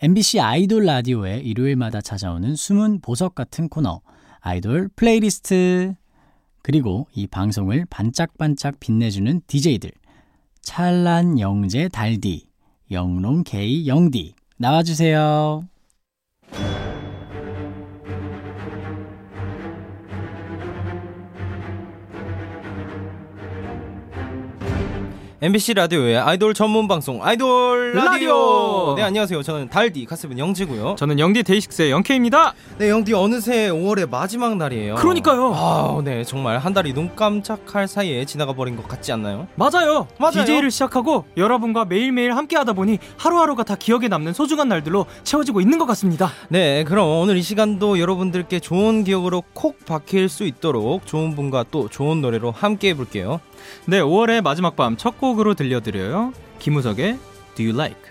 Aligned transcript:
MBC 0.00 0.38
아이돌 0.38 0.84
라디오에 0.84 1.40
일요일마다 1.40 2.00
찾아오는 2.00 2.54
숨은 2.54 3.00
보석 3.00 3.34
같은 3.34 3.68
코너 3.68 4.00
아이돌 4.38 4.90
플레이리스트 4.94 5.96
그리고 6.62 7.08
이 7.12 7.26
방송을 7.26 7.84
반짝반짝 7.90 8.78
빛내주는 8.78 9.40
DJ들 9.48 9.90
찬란 10.62 11.40
영재 11.40 11.88
달디 11.88 12.46
영롱 12.92 13.42
K 13.42 13.88
영디 13.88 14.34
나와주세요. 14.58 15.66
MBC 25.40 25.74
라디오의 25.74 26.18
아이돌 26.18 26.52
전문 26.52 26.88
방송 26.88 27.24
아이돌 27.24 27.92
라디오. 27.94 28.10
라디오. 28.10 28.94
네 28.96 29.02
안녕하세요. 29.04 29.44
저는 29.44 29.68
달디 29.68 30.04
가스분 30.04 30.36
영지고요. 30.36 30.96
저는 30.98 31.20
영디 31.20 31.44
데이식스의 31.44 31.92
영케입니다. 31.92 32.54
네 32.78 32.90
영디 32.90 33.14
어느새 33.14 33.70
5월의 33.70 34.10
마지막 34.10 34.56
날이에요. 34.56 34.96
그러니까요. 34.96 35.52
아, 35.54 36.00
네 36.02 36.24
정말 36.24 36.58
한 36.58 36.74
달이 36.74 36.92
눈 36.92 37.14
깜짝할 37.14 37.86
사이에 37.86 38.24
지나가 38.24 38.52
버린 38.52 38.74
것 38.74 38.88
같지 38.88 39.12
않나요? 39.12 39.46
맞아요. 39.54 40.08
맞아요. 40.18 40.44
DJ를 40.44 40.72
시작하고 40.72 41.24
여러분과 41.36 41.84
매일매일 41.84 42.34
함께하다 42.34 42.72
보니 42.72 42.98
하루하루가 43.16 43.62
다 43.62 43.76
기억에 43.76 44.08
남는 44.08 44.32
소중한 44.32 44.68
날들로 44.68 45.06
채워지고 45.22 45.60
있는 45.60 45.78
것 45.78 45.86
같습니다. 45.86 46.32
네 46.48 46.82
그럼 46.82 47.06
오늘 47.20 47.36
이 47.36 47.42
시간도 47.42 48.00
여러분들께 48.00 48.58
좋은 48.58 49.04
기억으로 49.04 49.44
콕 49.52 49.84
박힐 49.86 50.28
수 50.28 50.42
있도록 50.42 51.06
좋은 51.06 51.36
분과 51.36 51.66
또 51.70 51.88
좋은 51.88 52.20
노래로 52.22 52.50
함께 52.50 52.88
해볼게요. 52.88 53.38
네, 53.86 54.00
5월의 54.00 54.42
마지막 54.42 54.76
밤 54.76 54.96
첫 54.96 55.18
곡으로 55.18 55.54
들려드려요. 55.54 56.32
김우석의 56.58 57.18
Do 57.54 57.64
You 57.64 57.74
Like? 57.74 58.02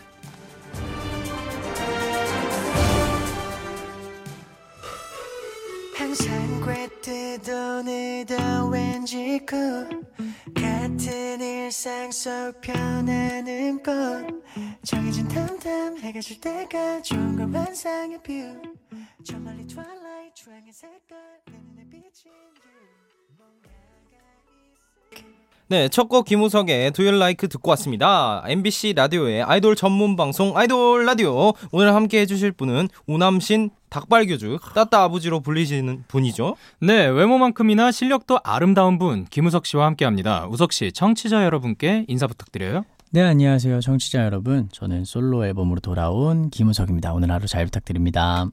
항상 5.95 6.61
꿰뜨도 6.61 7.51
오늘도 7.79 8.35
왠지 8.71 9.39
cool 9.49 9.89
같은 10.55 11.41
일상 11.41 12.11
속 12.11 12.61
변하는 12.61 13.81
꽃 13.83 14.43
정해진 14.83 15.27
탐탐 15.27 15.97
해가 15.97 16.19
질 16.21 16.39
때가 16.39 17.01
좋은 17.01 17.35
걸 17.35 17.55
환상의 17.61 18.19
뷰 18.23 18.31
저 19.23 19.37
멀리 19.39 19.65
twilight 19.67 20.33
주황의 20.35 20.71
색깔 20.71 21.17
내 21.51 21.57
눈에 21.57 21.83
비친 21.89 22.31
네, 25.69 25.89
첫 25.89 26.07
곡 26.07 26.23
김우석의 26.25 26.91
Do 26.91 27.03
You 27.03 27.17
Like 27.17 27.49
듣고 27.49 27.71
왔습니다. 27.71 28.41
MBC 28.47 28.93
라디오의 28.93 29.43
아이돌 29.43 29.75
전문 29.75 30.15
방송 30.15 30.57
아이돌 30.57 31.05
라디오. 31.05 31.51
오늘 31.73 31.93
함께 31.93 32.21
해주실 32.21 32.53
분은 32.53 32.87
우남신 33.05 33.71
닭발교주 33.89 34.59
따따 34.73 35.03
아버지로 35.03 35.41
불리시는 35.41 36.05
분이죠. 36.07 36.55
네, 36.79 37.07
외모만큼이나 37.07 37.91
실력도 37.91 38.39
아름다운 38.45 38.97
분 38.97 39.25
김우석 39.25 39.65
씨와 39.65 39.85
함께합니다. 39.87 40.47
우석 40.49 40.71
씨, 40.71 40.93
청취자 40.93 41.43
여러분께 41.43 42.05
인사 42.07 42.27
부탁드려요. 42.27 42.85
네 43.09 43.21
안녕하세요 43.21 43.79
청취자 43.79 44.25
여러분 44.25 44.67
저는 44.73 45.05
솔로 45.05 45.45
앨범으로 45.45 45.79
돌아온 45.79 46.49
김우석입니다. 46.49 47.13
오늘 47.13 47.31
하루 47.31 47.45
잘 47.47 47.63
부탁드립니다. 47.65 48.49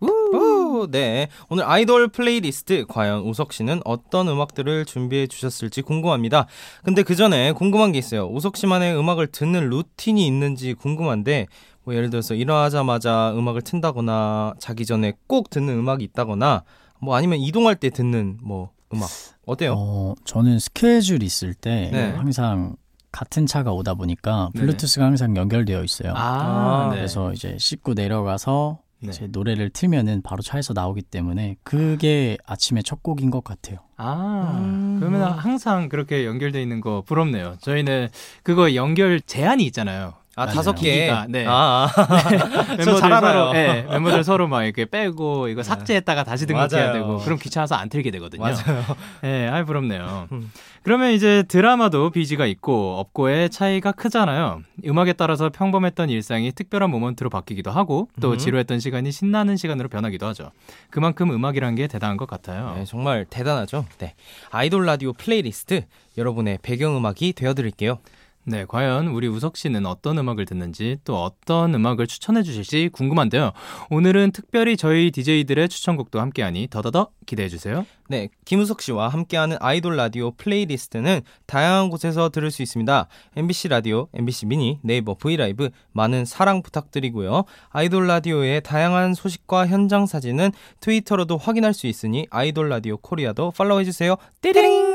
오, 0.74 0.88
네. 0.88 1.28
오늘 1.48 1.64
아이돌 1.64 2.08
플레이리스트 2.08 2.84
과연 2.88 3.20
우석 3.20 3.52
씨는 3.52 3.80
어떤 3.84 4.28
음악들을 4.28 4.84
준비해 4.86 5.28
주셨을지 5.28 5.82
궁금합니다. 5.82 6.46
근데 6.82 7.04
그 7.04 7.14
전에 7.14 7.52
궁금한 7.52 7.92
게 7.92 7.98
있어요. 7.98 8.26
우석 8.26 8.56
씨만의 8.56 8.98
음악을 8.98 9.28
듣는 9.28 9.70
루틴이 9.70 10.26
있는지 10.26 10.74
궁금한데 10.74 11.46
뭐 11.84 11.94
예를 11.94 12.10
들어서 12.10 12.34
일어나자마자 12.34 13.32
음악을 13.36 13.62
튼다거나 13.62 14.54
자기 14.58 14.84
전에 14.84 15.12
꼭 15.28 15.48
듣는 15.50 15.78
음악이 15.78 16.02
있다거나 16.04 16.64
뭐 17.00 17.14
아니면 17.14 17.38
이동할 17.38 17.76
때 17.76 17.90
듣는 17.90 18.38
뭐 18.42 18.70
음악 18.92 19.08
어때요? 19.46 19.74
어, 19.76 20.14
저는 20.24 20.58
스케줄 20.58 21.22
있을 21.22 21.54
때 21.54 21.90
네. 21.92 22.10
항상 22.10 22.74
같은 23.12 23.46
차가 23.46 23.70
오다 23.70 23.94
보니까 23.94 24.50
네네. 24.54 24.66
블루투스가 24.66 25.04
항상 25.04 25.36
연결되어 25.36 25.84
있어요. 25.84 26.14
아, 26.16 26.88
네. 26.90 26.96
그래서 26.96 27.32
이제 27.32 27.56
씻고 27.60 27.94
내려가서 27.94 28.78
네. 29.04 29.10
이제 29.10 29.26
노래를 29.30 29.70
틀면은 29.70 30.22
바로 30.22 30.42
차에서 30.42 30.72
나오기 30.72 31.02
때문에 31.02 31.56
그게 31.62 32.36
아침에 32.46 32.82
첫 32.82 33.02
곡인 33.02 33.30
것 33.30 33.44
같아요. 33.44 33.78
아, 33.96 34.60
음. 34.62 34.96
그러면 34.98 35.22
항상 35.32 35.88
그렇게 35.88 36.24
연결돼 36.24 36.60
있는 36.60 36.80
거 36.80 37.02
부럽네요. 37.06 37.56
저희는 37.60 38.08
그거 38.42 38.74
연결 38.74 39.20
제한이 39.20 39.64
있잖아요. 39.66 40.14
아. 40.36 40.46
다섯 40.46 40.74
개. 40.74 40.92
기기가, 40.92 41.26
네. 41.28 41.46
아, 41.46 41.88
아. 41.94 42.28
멤버들 42.76 42.96
잘 42.96 43.12
알아요. 43.12 43.32
서로, 43.32 43.52
네, 43.52 43.82
멤버들 43.88 44.24
서로 44.24 44.48
막 44.48 44.64
이렇게 44.64 44.84
빼고 44.84 45.48
이거 45.48 45.62
삭제했다가 45.62 46.24
다시 46.24 46.46
등록해야 46.46 46.86
맞아요. 46.88 46.92
되고 46.92 47.18
그럼 47.18 47.38
귀찮아서 47.38 47.74
안 47.76 47.88
틀게 47.88 48.10
되거든요. 48.12 48.42
맞아요. 48.42 48.84
네, 49.22 49.48
아이 49.48 49.64
부럽네요. 49.64 50.28
음. 50.32 50.50
그러면 50.82 51.12
이제 51.12 51.44
드라마도 51.48 52.10
비지가 52.10 52.44
있고 52.46 52.98
없고의 52.98 53.48
차이가 53.48 53.90
크잖아요. 53.92 54.62
음악에 54.84 55.14
따라서 55.14 55.48
평범했던 55.48 56.10
일상이 56.10 56.52
특별한 56.52 56.90
모먼트로 56.90 57.30
바뀌기도 57.30 57.70
하고 57.70 58.08
또 58.20 58.32
음. 58.32 58.38
지루했던 58.38 58.80
시간이 58.80 59.10
신나는 59.10 59.56
시간으로 59.56 59.88
변하기도 59.88 60.26
하죠. 60.26 60.50
그만큼 60.90 61.30
음악이란 61.30 61.74
게 61.76 61.86
대단한 61.86 62.18
것 62.18 62.28
같아요. 62.28 62.74
네, 62.76 62.84
정말 62.84 63.24
대단하죠. 63.24 63.86
네. 63.98 64.14
아이돌 64.50 64.84
라디오 64.84 65.14
플레이리스트 65.14 65.84
여러분의 66.18 66.58
배경 66.62 66.96
음악이 66.96 67.32
되어 67.32 67.54
드릴게요. 67.54 67.98
네, 68.46 68.66
과연 68.68 69.08
우리 69.08 69.26
우석 69.26 69.56
씨는 69.56 69.86
어떤 69.86 70.18
음악을 70.18 70.44
듣는지 70.44 70.98
또 71.04 71.22
어떤 71.22 71.74
음악을 71.74 72.06
추천해 72.06 72.42
주실지 72.42 72.90
궁금한데요. 72.92 73.52
오늘은 73.88 74.32
특별히 74.32 74.76
저희 74.76 75.10
DJ들의 75.10 75.68
추천곡도 75.70 76.20
함께하니 76.20 76.68
더더더 76.68 77.08
기대해 77.24 77.48
주세요. 77.48 77.86
네, 78.08 78.28
김우석 78.44 78.82
씨와 78.82 79.08
함께하는 79.08 79.56
아이돌 79.60 79.96
라디오 79.96 80.32
플레이리스트는 80.32 81.22
다양한 81.46 81.88
곳에서 81.88 82.28
들을 82.28 82.50
수 82.50 82.60
있습니다. 82.60 83.08
MBC 83.34 83.68
라디오, 83.68 84.08
MBC 84.12 84.44
미니, 84.44 84.78
네이버 84.82 85.14
브이라이브 85.14 85.70
많은 85.92 86.26
사랑 86.26 86.60
부탁드리고요. 86.60 87.44
아이돌 87.70 88.06
라디오의 88.06 88.60
다양한 88.60 89.14
소식과 89.14 89.68
현장 89.68 90.04
사진은 90.04 90.52
트위터로도 90.80 91.38
확인할 91.38 91.72
수 91.72 91.86
있으니 91.86 92.26
아이돌 92.28 92.68
라디오 92.68 92.98
코리아도 92.98 93.52
팔로우해 93.52 93.84
주세요. 93.84 94.16
띠링! 94.42 94.93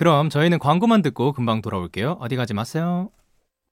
그럼 0.00 0.30
저희는 0.30 0.58
광고만 0.58 1.02
듣고 1.02 1.34
금방 1.34 1.60
돌아올게요. 1.60 2.16
어디 2.20 2.34
가지 2.34 2.54
마세요. 2.54 3.10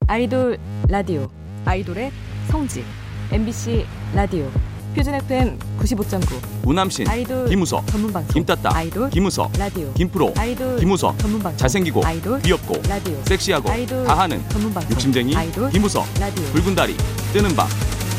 아이돌 0.09 0.59
라디오 0.87 1.27
아이돌의 1.65 2.13
성지 2.49 2.85
MBC 3.33 3.87
라디오 4.15 4.47
표준 4.95 5.15
FM 5.15 5.59
95.9 5.79 6.67
우남신, 6.67 7.09
아이돌 7.09 7.49
김우석, 7.49 7.87
전문 7.87 8.13
방송 8.13 8.35
김따따, 8.35 8.77
아이돌 8.77 9.09
김우석, 9.09 9.53
라디오 9.59 9.91
김프로, 9.95 10.35
아이돌 10.37 10.77
김우석, 10.77 11.19
전문 11.19 11.43
방송 11.43 11.57
잘생기고 11.57 12.05
아이돌 12.05 12.43
귀엽고 12.43 12.75
라디오 12.87 13.23
섹시하고 13.25 13.71
아이돌 13.71 14.05
다 14.05 14.19
하는 14.19 14.47
전문 14.51 14.75
방송 14.75 14.93
욕심쟁이 14.93 15.35
아이돌 15.35 15.71
김우석, 15.71 16.05
라디오 16.21 16.45
붉은 16.53 16.75
다리, 16.75 16.95
뜨는 17.33 17.57
밤, 17.57 17.67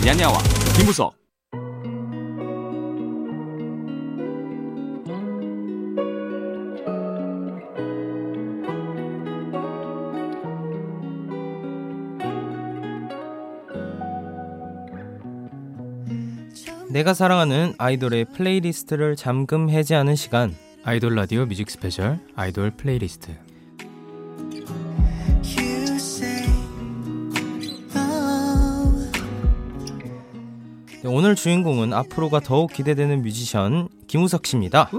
야냐와 0.04 0.40
김우석. 0.78 1.19
내가 16.90 17.14
사랑하는 17.14 17.76
아이돌의 17.78 18.26
플레이리스트를 18.34 19.16
잠금 19.16 19.70
해제하는 19.70 20.16
시간. 20.16 20.56
아이돌 20.84 21.14
라디오 21.14 21.46
뮤직 21.46 21.70
스페셜 21.70 22.18
아이돌 22.36 22.72
플레이리스트. 22.72 23.38
네, 31.02 31.06
오늘 31.06 31.36
주인공은 31.36 31.94
앞으로가 31.94 32.40
더욱 32.40 32.74
기대되는 32.74 33.22
뮤지션 33.22 33.88
김우석 34.08 34.48
씨입니다. 34.48 34.90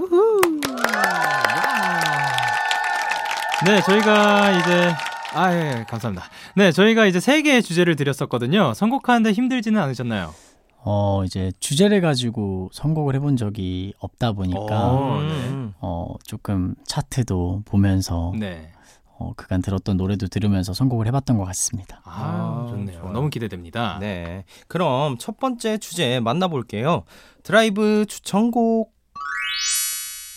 네, 3.65 3.81
저희가 3.81 4.51
이제 4.51 4.93
아, 5.33 5.53
예, 5.53 5.79
예, 5.79 5.85
감사합니다. 5.89 6.29
네, 6.55 6.71
저희가 6.71 7.05
이제 7.05 7.19
세 7.19 7.41
개의 7.41 7.61
주제를 7.61 7.97
드렸었거든요. 7.97 8.73
선곡하는데 8.73 9.33
힘들지는 9.33 9.81
않으셨나요? 9.81 10.33
어, 10.83 11.23
이제 11.25 11.51
주제를 11.59 12.01
가지고 12.01 12.69
선곡을 12.73 13.15
해본 13.15 13.37
적이 13.37 13.93
없다 13.99 14.31
보니까 14.31 14.91
어, 14.91 15.19
음. 15.19 15.73
어, 15.79 16.15
조금 16.25 16.75
차트도 16.85 17.63
보면서 17.65 18.33
네. 18.37 18.71
어, 19.19 19.33
그간 19.35 19.61
들었던 19.61 19.97
노래도 19.97 20.27
들으면서 20.27 20.73
선곡을 20.73 21.05
해봤던 21.07 21.37
것 21.37 21.45
같습니다. 21.45 22.01
아, 22.03 22.65
아, 22.65 22.69
좋네요. 22.69 22.99
좋아요. 22.99 23.13
너무 23.13 23.29
기대됩니다. 23.29 23.99
네. 23.99 24.45
그럼 24.67 25.17
첫 25.19 25.37
번째 25.37 25.77
주제 25.77 26.19
만나볼게요. 26.19 27.03
드라이브 27.43 28.05
추천곡. 28.07 28.91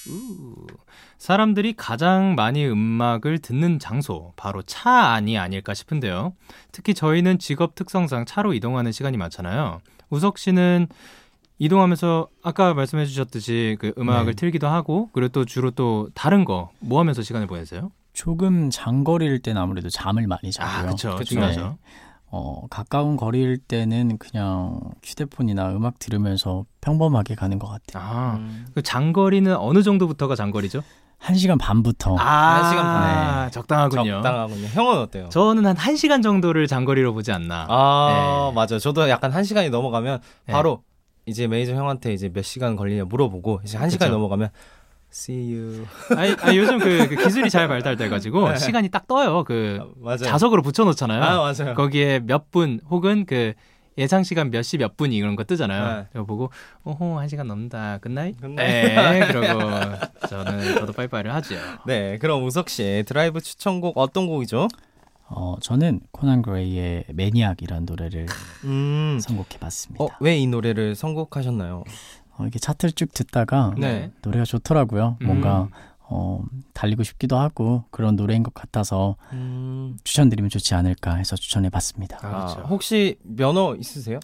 우. 0.08 0.66
사람들이 1.16 1.72
가장 1.72 2.34
많이 2.34 2.66
음악을 2.66 3.38
듣는 3.38 3.78
장소, 3.78 4.34
바로 4.36 4.60
차 4.60 4.90
안이 4.90 5.38
아닐까 5.38 5.72
싶은데요. 5.72 6.34
특히 6.70 6.92
저희는 6.92 7.38
직업 7.38 7.74
특성상 7.74 8.26
차로 8.26 8.52
이동하는 8.52 8.92
시간이 8.92 9.16
많잖아요. 9.16 9.80
우석 10.14 10.38
씨는 10.38 10.86
이동하면서 11.58 12.28
아까 12.42 12.74
말씀해 12.74 13.06
주셨듯이 13.06 13.76
그 13.78 13.92
음악을 13.98 14.34
네. 14.34 14.36
틀기도 14.36 14.66
하고 14.66 15.08
그리고 15.12 15.28
또 15.28 15.44
주로 15.44 15.70
또 15.70 16.08
다른 16.14 16.44
거 16.44 16.70
뭐 16.80 17.00
하면서 17.00 17.22
시간을 17.22 17.46
보내세요? 17.46 17.90
조금 18.12 18.70
장거리일 18.70 19.40
땐 19.40 19.56
아무래도 19.56 19.88
잠을 19.88 20.26
많이 20.26 20.52
자고요. 20.52 20.72
아, 20.72 20.82
그렇죠. 20.82 21.22
중요하죠. 21.24 21.78
어, 22.26 22.66
가까운 22.68 23.16
거리일 23.16 23.58
때는 23.58 24.18
그냥 24.18 24.80
휴대폰이나 25.04 25.70
음악 25.74 25.98
들으면서 26.00 26.64
평범하게 26.80 27.34
가는 27.36 27.58
것 27.60 27.68
같아요. 27.68 28.02
아, 28.04 28.36
음. 28.36 28.66
그 28.74 28.82
장거리는 28.82 29.56
어느 29.56 29.82
정도부터가 29.82 30.34
장거리죠? 30.36 30.82
한 31.24 31.36
시간 31.36 31.56
반부터 31.56 32.16
아, 32.18 32.24
한 32.56 32.68
시간 32.70 32.84
반. 32.84 33.44
네. 33.46 33.50
적당하군요. 33.50 34.12
적당하군요. 34.22 34.66
형은 34.68 34.98
어때요? 34.98 35.28
저는 35.30 35.64
한 35.64 35.74
1시간 35.74 36.22
정도를 36.22 36.66
장거리로 36.66 37.14
보지 37.14 37.32
않나. 37.32 37.66
아, 37.70 38.50
네. 38.50 38.54
맞아요. 38.54 38.78
저도 38.78 39.08
약간 39.08 39.32
한 39.32 39.42
시간이 39.42 39.70
넘어가면 39.70 40.20
네. 40.46 40.52
바로 40.52 40.82
이제 41.24 41.46
매니저 41.46 41.72
형한테 41.74 42.12
이제 42.12 42.28
몇 42.30 42.42
시간 42.44 42.76
걸리냐 42.76 43.04
물어보고 43.04 43.60
이제 43.64 43.78
한 43.78 43.88
시간이 43.88 44.10
그쵸. 44.10 44.18
넘어가면 44.18 44.50
see 45.10 45.54
you. 45.56 45.86
아니, 46.14 46.36
아니, 46.42 46.58
요즘 46.58 46.78
그, 46.78 47.08
그 47.08 47.16
기술이 47.16 47.48
잘 47.48 47.68
발달돼가지고 47.68 48.50
네. 48.50 48.56
시간이 48.58 48.90
딱 48.90 49.06
떠요. 49.06 49.44
그 49.44 49.78
아, 49.80 49.86
맞아요. 49.96 50.18
자석으로 50.18 50.60
붙여놓잖아요. 50.60 51.22
아, 51.22 51.36
맞아요. 51.38 51.74
거기에 51.74 52.20
몇 52.20 52.50
분 52.50 52.80
혹은 52.90 53.24
그 53.26 53.54
예상 53.98 54.22
시간 54.24 54.50
몇 54.50 54.60
시 54.62 54.76
몇 54.78 54.96
분 54.96 55.12
이런 55.12 55.36
거 55.36 55.44
뜨잖아요. 55.44 55.96
네. 56.02 56.06
그거 56.12 56.24
보고 56.24 56.50
어허 56.84 57.18
한 57.20 57.28
시간 57.28 57.46
넘는다. 57.48 57.98
끝나이? 57.98 58.32
끝나이? 58.32 58.66
네. 58.66 59.26
그러고 59.28 59.60
저는 60.28 60.74
저도 60.74 60.92
빠이빠이를 60.92 61.32
하죠. 61.34 61.54
네, 61.86 62.18
그럼 62.18 62.44
우석 62.44 62.68
씨의 62.68 63.04
드라이브 63.04 63.40
추천곡 63.40 63.96
어떤 63.98 64.26
곡이죠? 64.26 64.68
어, 65.28 65.56
저는 65.60 66.00
코난 66.12 66.42
그레이의 66.42 67.04
Maniac이라는 67.14 67.86
노래를 67.86 68.26
음. 68.64 69.18
선곡해봤습니다. 69.22 70.04
어, 70.04 70.08
왜 70.20 70.38
이 70.38 70.46
노래를 70.46 70.94
선곡하셨나요? 70.94 71.84
어, 72.36 72.46
이게 72.46 72.58
차트를 72.58 72.92
쭉 72.92 73.12
듣다가 73.14 73.74
네. 73.78 74.10
노래가 74.22 74.44
좋더라고요. 74.44 75.16
음. 75.22 75.26
뭔가 75.26 75.68
어, 76.16 76.44
달리고 76.74 77.02
싶기도 77.02 77.36
하고 77.36 77.84
그런 77.90 78.14
노래인 78.14 78.44
것 78.44 78.54
같아서 78.54 79.16
음. 79.32 79.96
추천드리면 80.04 80.48
좋지 80.48 80.74
않을까 80.76 81.14
해서 81.16 81.34
추천해 81.34 81.68
봤습니다. 81.70 82.18
아, 82.22 82.26
아, 82.26 82.30
그렇죠. 82.30 82.60
혹시 82.68 83.16
면허 83.24 83.74
있으세요? 83.74 84.20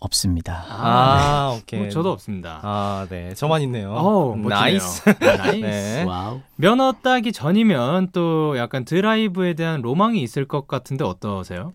없습니다. 0.00 0.64
아, 0.68 1.56
오케이. 1.58 1.80
뭐 1.80 1.88
저도 1.88 2.12
없습니다. 2.12 2.60
아, 2.62 3.06
네. 3.08 3.34
저만 3.34 3.62
있네요. 3.62 3.92
어, 3.94 4.34
음, 4.34 4.42
멋지네요. 4.42 4.60
Nice. 4.60 5.14
Nice. 5.18 5.56
네. 5.64 6.04
Wow. 6.04 6.40
면허 6.56 6.92
따기 7.02 7.32
전이면 7.32 8.10
또 8.12 8.56
약간 8.58 8.84
드라이브에 8.84 9.54
대한 9.54 9.80
로망이 9.80 10.22
있을 10.22 10.46
것 10.46 10.68
같은데 10.68 11.04
어떠세요? 11.04 11.72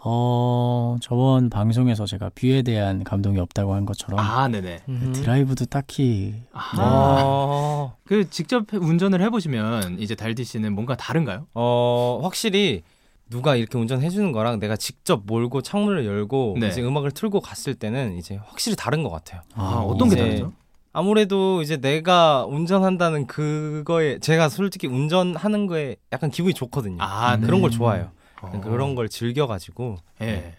어, 0.00 0.96
저번 1.00 1.50
방송에서 1.50 2.06
제가 2.06 2.30
뷰에 2.34 2.62
대한 2.62 3.02
감동이 3.02 3.38
없다고 3.40 3.74
한 3.74 3.84
것처럼 3.84 4.20
아, 4.20 4.46
네네. 4.48 4.82
음. 4.88 5.12
드라이브도 5.14 5.66
딱히 5.66 6.34
아, 6.52 6.72
어, 6.80 7.96
그 8.04 8.30
직접 8.30 8.72
운전을 8.72 9.20
해 9.20 9.28
보시면 9.30 9.98
이제 9.98 10.14
달디 10.14 10.44
씨는 10.44 10.72
뭔가 10.72 10.96
다른가요? 10.96 11.46
어, 11.54 12.20
확실히 12.22 12.82
누가 13.28 13.56
이렇게 13.56 13.76
운전해 13.76 14.08
주는 14.08 14.32
거랑 14.32 14.60
내가 14.60 14.76
직접 14.76 15.22
몰고 15.26 15.62
창문을 15.62 16.06
열고 16.06 16.56
네. 16.60 16.68
이제 16.68 16.80
음악을 16.80 17.10
틀고 17.10 17.40
갔을 17.40 17.74
때는 17.74 18.16
이제 18.16 18.38
확실히 18.46 18.76
다른 18.76 19.02
것 19.02 19.10
같아요. 19.10 19.42
아, 19.54 19.84
어떤 19.86 20.08
게 20.08 20.16
다르죠? 20.16 20.52
아무래도 20.92 21.60
이제 21.60 21.76
내가 21.76 22.46
운전한다는 22.46 23.26
그거에 23.26 24.18
제가 24.20 24.48
솔직히 24.48 24.86
운전하는 24.86 25.66
거에 25.66 25.96
약간 26.12 26.30
기분이 26.30 26.54
좋거든요. 26.54 26.96
아, 27.00 27.36
네. 27.36 27.46
그런 27.46 27.60
걸 27.60 27.70
좋아해요. 27.70 28.10
어. 28.42 28.60
그런 28.60 28.94
걸 28.94 29.08
즐겨가지고 29.08 29.96
예. 30.22 30.56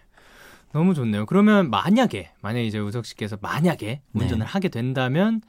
너무 0.72 0.94
좋네요. 0.94 1.26
그러면 1.26 1.70
만약에 1.70 2.32
만약에 2.42 2.66
이제 2.66 2.78
우석 2.80 3.06
씨께서 3.06 3.38
만약에 3.42 4.02
네. 4.12 4.24
운전을 4.24 4.46
하게 4.46 4.70
된다면 4.70 5.42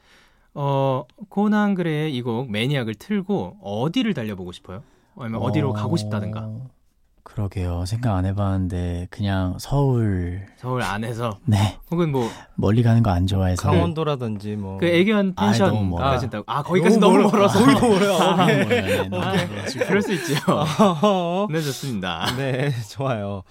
어 0.55 1.05
코난 1.29 1.75
그레의 1.75 2.17
이곡 2.17 2.51
매니악을 2.51 2.95
틀고 2.95 3.59
어디를 3.63 4.15
달려보고 4.15 4.53
싶어요? 4.53 4.83
아니면 5.17 5.43
어디로 5.43 5.73
가고 5.73 5.97
싶다든가 5.97 6.51
그러게요. 7.23 7.85
생각 7.87 8.17
안 8.17 8.25
해봤는데 8.27 9.09
그냥 9.11 9.57
서울 9.59 10.47
서울 10.57 10.83
안에서 10.83 11.39
네 11.45 11.77
혹은 11.91 12.11
뭐그 12.13 12.33
멀리 12.57 12.83
가는 12.83 13.03
거 13.03 13.11
안 13.11 13.27
좋아해서 13.27 13.63
강원도라든지 13.63 14.57
뭐 14.57 14.79
애견 14.83 15.35
아이, 15.37 15.49
펜션 15.49 15.69
너무 15.69 15.85
멀어요. 15.91 16.11
가신다고 16.13 16.45
아 16.47 16.63
거기까지 16.63 16.99
너무, 16.99 17.19
멀어서 17.31 17.59
거기 17.65 17.87
멀어요. 17.87 18.13
아, 18.15 18.45
오케이. 18.45 18.67
네, 18.69 18.97
너무 18.99 19.11
멀어가지고. 19.11 19.85
그럴 19.87 20.03
수 20.03 20.13
있죠. 20.15 20.35
어, 21.03 21.47
네 21.51 21.61
좋습니다. 21.61 22.27
네, 22.37 22.71
좋아요. 22.91 23.43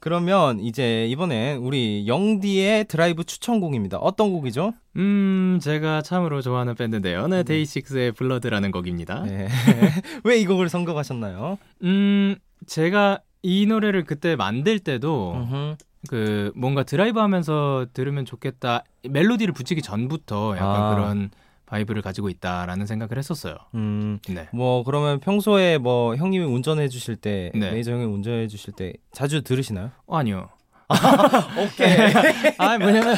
그러면 0.00 0.58
이제 0.58 1.06
이번엔 1.06 1.58
우리 1.58 2.08
영디의 2.08 2.86
드라이브 2.86 3.22
추천곡입니다. 3.22 3.98
어떤 3.98 4.32
곡이죠? 4.32 4.72
음 4.96 5.60
제가 5.62 6.02
참으로 6.02 6.42
좋아하는 6.42 6.74
밴드인데요. 6.74 7.28
네 7.28 7.44
데이식스의 7.44 8.12
Blood라는 8.12 8.72
곡입니다. 8.72 9.22
네. 9.22 9.48
왜 10.24 10.40
이 10.40 10.46
곡을 10.46 10.68
선곡하셨나요? 10.68 11.56
음 11.84 12.34
제가 12.66 13.20
이 13.42 13.66
노래를 13.66 14.04
그때 14.04 14.36
만들 14.36 14.78
때도 14.78 15.32
음흠. 15.34 15.76
그 16.08 16.52
뭔가 16.56 16.82
드라이브 16.82 17.20
하면서 17.20 17.86
들으면 17.92 18.24
좋겠다 18.24 18.84
멜로디를 19.08 19.54
붙이기 19.54 19.82
전부터 19.82 20.56
약간 20.56 20.82
아. 20.82 20.94
그런 20.94 21.30
vibe를 21.66 22.02
가지고 22.02 22.28
있다라는 22.28 22.86
생각을 22.86 23.16
했었어요. 23.16 23.56
음, 23.74 24.18
네. 24.28 24.48
뭐 24.52 24.82
그러면 24.84 25.20
평소에 25.20 25.78
뭐 25.78 26.14
형님이 26.16 26.44
운전해 26.44 26.88
주실 26.88 27.16
때, 27.16 27.50
네. 27.54 27.70
매니저 27.70 27.92
형이 27.92 28.04
운전해 28.04 28.46
주실 28.46 28.74
때 28.74 28.92
자주 29.12 29.42
들으시나요? 29.42 29.90
어, 30.06 30.18
아니요. 30.18 30.50
오케이. 31.56 31.96
아 32.58 32.76
뭐냐면 32.78 33.16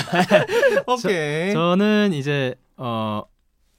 오케이. 0.86 1.52
저는 1.52 2.12
이제 2.12 2.54
어 2.76 3.24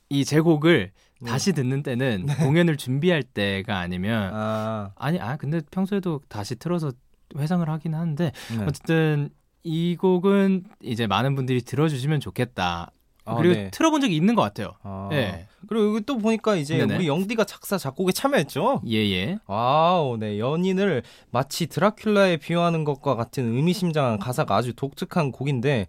이 0.09 0.23
제 0.23 0.40
곡을 0.40 0.91
네. 0.93 1.04
다시 1.25 1.53
듣는 1.53 1.83
때는 1.83 2.25
공연을 2.39 2.77
준비할 2.77 3.23
때가 3.23 3.79
아니면 3.79 4.31
아, 4.33 4.91
아니 4.95 5.19
아 5.19 5.37
근데 5.37 5.61
평소에도 5.71 6.21
다시 6.27 6.55
틀어서 6.55 6.91
회상을 7.37 7.67
하긴 7.69 7.95
하는데 7.95 8.31
네. 8.57 8.65
어쨌든 8.67 9.29
이 9.63 9.95
곡은 9.95 10.65
이제 10.83 11.07
많은 11.07 11.35
분들이 11.35 11.61
들어주시면 11.61 12.19
좋겠다. 12.19 12.91
아, 13.25 13.35
그리고 13.35 13.55
네. 13.55 13.71
틀어본 13.71 14.01
적이 14.01 14.15
있는 14.15 14.35
것 14.35 14.43
같아요. 14.43 14.73
아. 14.83 15.09
예. 15.11 15.47
그리고 15.67 15.95
여기 15.95 16.05
또 16.05 16.19
보니까 16.19 16.55
이제 16.55 16.77
네네. 16.77 16.95
우리 16.95 17.07
영디가 17.07 17.45
작사 17.45 17.75
작곡에 17.77 18.11
참여했죠? 18.11 18.83
예예. 18.87 19.39
Wow, 19.47 20.17
네 20.17 20.37
연인을 20.37 21.01
마치 21.31 21.65
드라큘라에 21.65 22.39
비유하는 22.39 22.83
것과 22.83 23.15
같은 23.15 23.55
의미심장한 23.55 24.19
가사가 24.19 24.55
아주 24.55 24.73
독특한 24.75 25.31
곡인데 25.31 25.87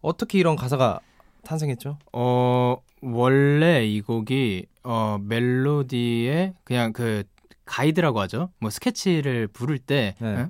어떻게 0.00 0.38
이런 0.38 0.56
가사가 0.56 1.00
탄생했죠? 1.44 1.98
어 2.12 2.76
원래 3.02 3.86
이 3.86 4.00
곡이 4.00 4.66
어 4.84 5.18
멜로디에 5.22 6.54
그냥 6.64 6.92
그 6.92 7.24
가이드라고 7.70 8.20
하죠. 8.22 8.50
뭐 8.58 8.68
스케치를 8.68 9.46
부를 9.46 9.78
때 9.78 10.16
네. 10.18 10.46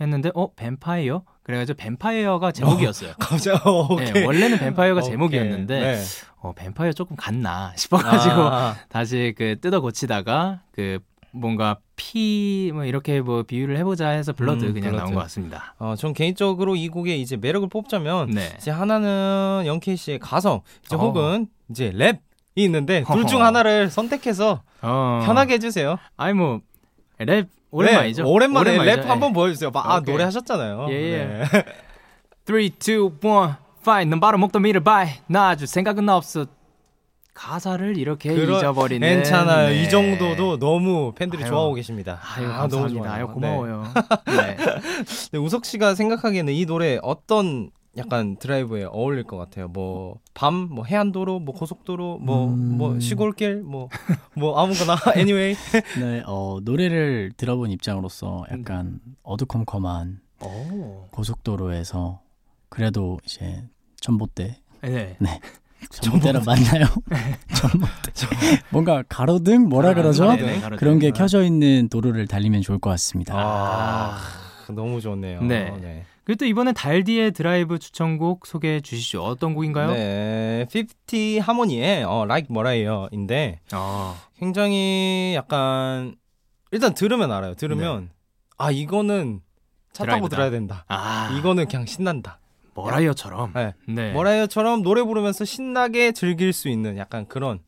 했는데 0.00 0.30
어 0.34 0.52
뱀파이어 0.54 1.24
그래가지고 1.42 1.76
뱀파이어가 1.76 2.52
제목이었어요. 2.52 3.12
갑자기 3.20 3.58
오케이. 3.68 4.12
네, 4.12 4.24
원래는 4.24 4.58
뱀파이어가 4.58 5.00
오케이. 5.00 5.10
제목이었는데 5.10 5.80
네. 5.80 6.02
어 6.38 6.52
뱀파이어 6.54 6.92
조금 6.94 7.16
갔나 7.16 7.74
싶어가지고 7.76 8.34
아, 8.34 8.76
다시 8.88 9.34
그 9.36 9.60
뜯어 9.60 9.80
고치다가 9.80 10.62
그 10.72 11.00
뭔가 11.32 11.78
피 11.96 12.70
뭐 12.74 12.84
이렇게 12.84 13.20
뭐 13.20 13.42
비유를 13.42 13.76
해보자 13.78 14.08
해서 14.08 14.32
Blood 14.32 14.64
음, 14.64 14.72
그냥 14.74 14.90
Blood. 14.90 14.96
나온 15.04 15.14
것 15.14 15.20
같습니다. 15.22 15.74
어, 15.78 15.94
전 15.96 16.12
개인적으로 16.12 16.76
이 16.76 16.88
곡의 16.88 17.20
이제 17.20 17.36
매력을 17.36 17.68
뽑자면 17.68 18.30
네. 18.30 18.48
이제 18.56 18.70
하나는 18.70 19.62
영케이 19.66 19.96
씨의 19.96 20.18
가성, 20.18 20.60
이제 20.84 20.96
어. 20.96 20.98
혹은 20.98 21.46
이제 21.70 21.92
랩이 21.92 22.18
있는데 22.56 23.04
둘 23.12 23.26
중. 23.26 23.42
하나를 23.44 23.90
선택해서 23.90 24.62
어. 24.82 25.22
편하게 25.24 25.54
해주세요. 25.54 25.96
아니 26.16 26.34
뭐 26.34 26.60
랩 27.18 27.48
오랜만이죠. 27.70 28.22
네, 28.24 28.28
오랜만에 28.28 28.70
오랜만이죠. 28.78 29.02
랩 29.02 29.08
한번 29.10 29.32
보여주세요. 29.32 29.70
아 29.74 29.98
오케이. 29.98 30.12
노래 30.12 30.24
하셨잖아요. 30.24 30.86
예, 30.90 30.94
예. 30.94 31.24
네. 31.26 31.44
3, 32.46 32.58
2, 32.58 32.64
1, 32.64 32.74
fight. 33.82 34.08
넌 34.10 34.18
바로 34.20 34.38
목도 34.38 34.58
밀어 34.58 34.80
바이. 34.80 35.08
나 35.28 35.50
아주 35.50 35.66
생각은 35.66 36.08
없어. 36.08 36.46
가사를 37.34 37.96
이렇게 37.96 38.34
그러- 38.34 38.58
잊어버리는. 38.58 39.06
괜찮아요. 39.06 39.68
네. 39.70 39.82
이 39.82 39.88
정도도 39.88 40.58
너무 40.58 41.12
팬들이 41.14 41.42
아유. 41.42 41.50
좋아하고 41.50 41.74
계십니다. 41.74 42.18
아유, 42.36 42.46
아, 42.46 42.66
너무 42.68 42.82
감사합니다. 42.92 43.02
좋아요. 43.04 43.12
아유, 43.12 43.26
네. 43.26 43.32
고마워요. 43.32 43.84
네. 44.26 44.56
네, 45.32 45.38
우석 45.38 45.64
씨가 45.64 45.94
생각하기에는 45.94 46.52
이 46.52 46.66
노래 46.66 46.98
어떤 47.02 47.70
약간 47.96 48.36
드라이브에 48.36 48.84
어울릴 48.84 49.24
것 49.24 49.36
같아요. 49.36 49.66
뭐 49.68 50.18
밤, 50.34 50.54
뭐 50.70 50.84
해안도로, 50.84 51.40
뭐 51.40 51.54
고속도로, 51.54 52.18
뭐뭐 52.18 52.92
음. 52.92 53.00
시골길, 53.00 53.62
뭐뭐 53.62 54.58
아무거나. 54.60 54.96
anyway. 55.16 55.56
네, 55.98 56.22
어, 56.26 56.58
노래를 56.62 57.32
들어본 57.36 57.70
입장으로서 57.72 58.44
약간 58.52 59.00
어두컴컴한 59.24 60.20
오. 60.44 61.08
고속도로에서 61.10 62.20
그래도 62.68 63.18
이제 63.24 63.64
전봇대 64.00 64.56
네. 64.82 65.16
전봇대라 65.88 66.40
맞나요? 66.44 66.84
전봇대 67.54 68.12
뭔가 68.70 69.02
가로등 69.08 69.68
뭐라 69.68 69.90
아, 69.90 69.94
그러죠? 69.94 70.26
네네, 70.34 70.60
가로등. 70.60 70.76
그런 70.78 70.98
게 70.98 71.10
켜져 71.10 71.42
있는 71.42 71.88
도로를 71.88 72.26
달리면 72.26 72.62
좋을 72.62 72.78
것 72.78 72.90
같습니다. 72.90 73.34
아, 73.36 74.18
너무 74.68 75.00
좋네요. 75.00 75.42
네. 75.42 76.04
그리고 76.24 76.38
또 76.38 76.44
이번에 76.44 76.72
달디의 76.72 77.32
드라이브 77.32 77.78
추천곡 77.78 78.46
소개해 78.46 78.80
주시죠. 78.82 79.24
어떤 79.24 79.54
곡인가요? 79.54 79.92
네, 79.92 80.66
50 80.72 81.40
하모니의 81.40 82.04
어, 82.04 82.22
Like 82.24 82.46
뭐라예요인데 82.52 83.60
아, 83.72 84.14
굉장히 84.38 85.32
약간 85.34 86.14
일단 86.70 86.94
들으면 86.94 87.32
알아요. 87.32 87.54
들으면 87.54 88.10
아 88.58 88.70
이거는 88.70 89.40
차 89.92 90.04
타고 90.04 90.28
네. 90.28 90.36
들어야 90.36 90.50
된다. 90.50 90.84
아 90.86 91.34
이거는 91.36 91.66
그냥 91.66 91.86
신난다. 91.86 92.38
머라이어처럼. 92.74 93.52
네. 93.54 93.74
네. 93.86 94.12
머라이어처럼 94.12 94.82
노래 94.82 95.02
부르면서 95.02 95.44
신나게 95.44 96.12
즐길 96.12 96.52
수 96.52 96.68
있는 96.68 96.96
약간 96.96 97.26
그런 97.26 97.60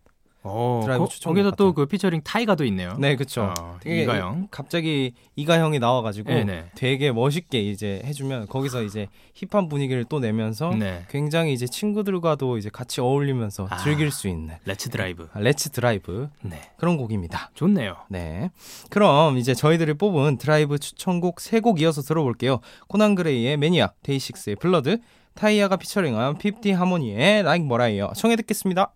어, 0.45 0.81
드라이브 0.85 1.05
거, 1.05 1.09
추천곡 1.09 1.37
거기서 1.37 1.57
또. 1.57 1.73
그 1.73 1.87
피처링 1.87 2.23
타이가도 2.25 2.65
있네요. 2.67 2.95
네 2.99 3.17
그쵸 3.17 3.53
어, 3.59 3.79
타이가 3.87 4.13
형. 4.13 4.49
갑자기 4.51 5.15
타이가 5.37 5.54
형이 5.54 5.79
나와가지고 5.79 6.29
네네. 6.31 6.73
되게 6.75 7.13
멋있게 7.13 7.61
이제 7.61 8.03
해주면 8.05 8.49
거기서 8.49 8.83
이제 8.83 9.07
hip한 9.35 9.69
분위기를 9.69 10.05
또 10.05 10.19
내면서 10.21 10.75
네. 10.75 11.07
굉장히 11.09 11.53
이제 11.53 11.67
친구들과도 11.67 12.59
이제 12.59 12.69
같이 12.71 13.01
어울리면서 13.01 13.69
아. 13.71 13.79
즐길 13.79 14.11
수 14.11 14.29
있는 14.29 14.57
Let's 14.67 14.91
drive. 14.91 15.29
아, 15.33 15.39
Let's 15.41 15.71
drive 15.71 16.29
네. 16.43 16.61
그런 16.77 16.97
곡입니다. 16.97 17.51
좋네요. 17.55 17.97
네. 18.09 18.51
그럼 18.91 19.39
이제 19.39 19.55
저희들이 19.55 19.95
뽑은 19.95 20.39
드라이브 20.39 20.79
추천곡 20.79 21.41
세 21.41 21.61
곡 21.63 21.81
이어서 21.81 22.03
들어볼게요. 22.03 22.59
코난 22.89 23.15
그레이의 23.15 23.57
Maniac, 23.57 23.95
데이식스의 24.03 24.57
Blood, 24.57 24.99
타이야가 25.35 25.77
피처링한 25.77 26.37
50 26.45 26.75
하모니의 26.75 27.39
Like 27.41 27.67
뭐라예요. 27.67 28.11
청해 28.17 28.35
듣겠습니다. 28.37 28.93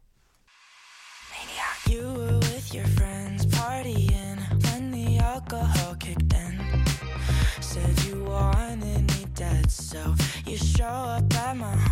by 11.47 11.53
my 11.53 11.86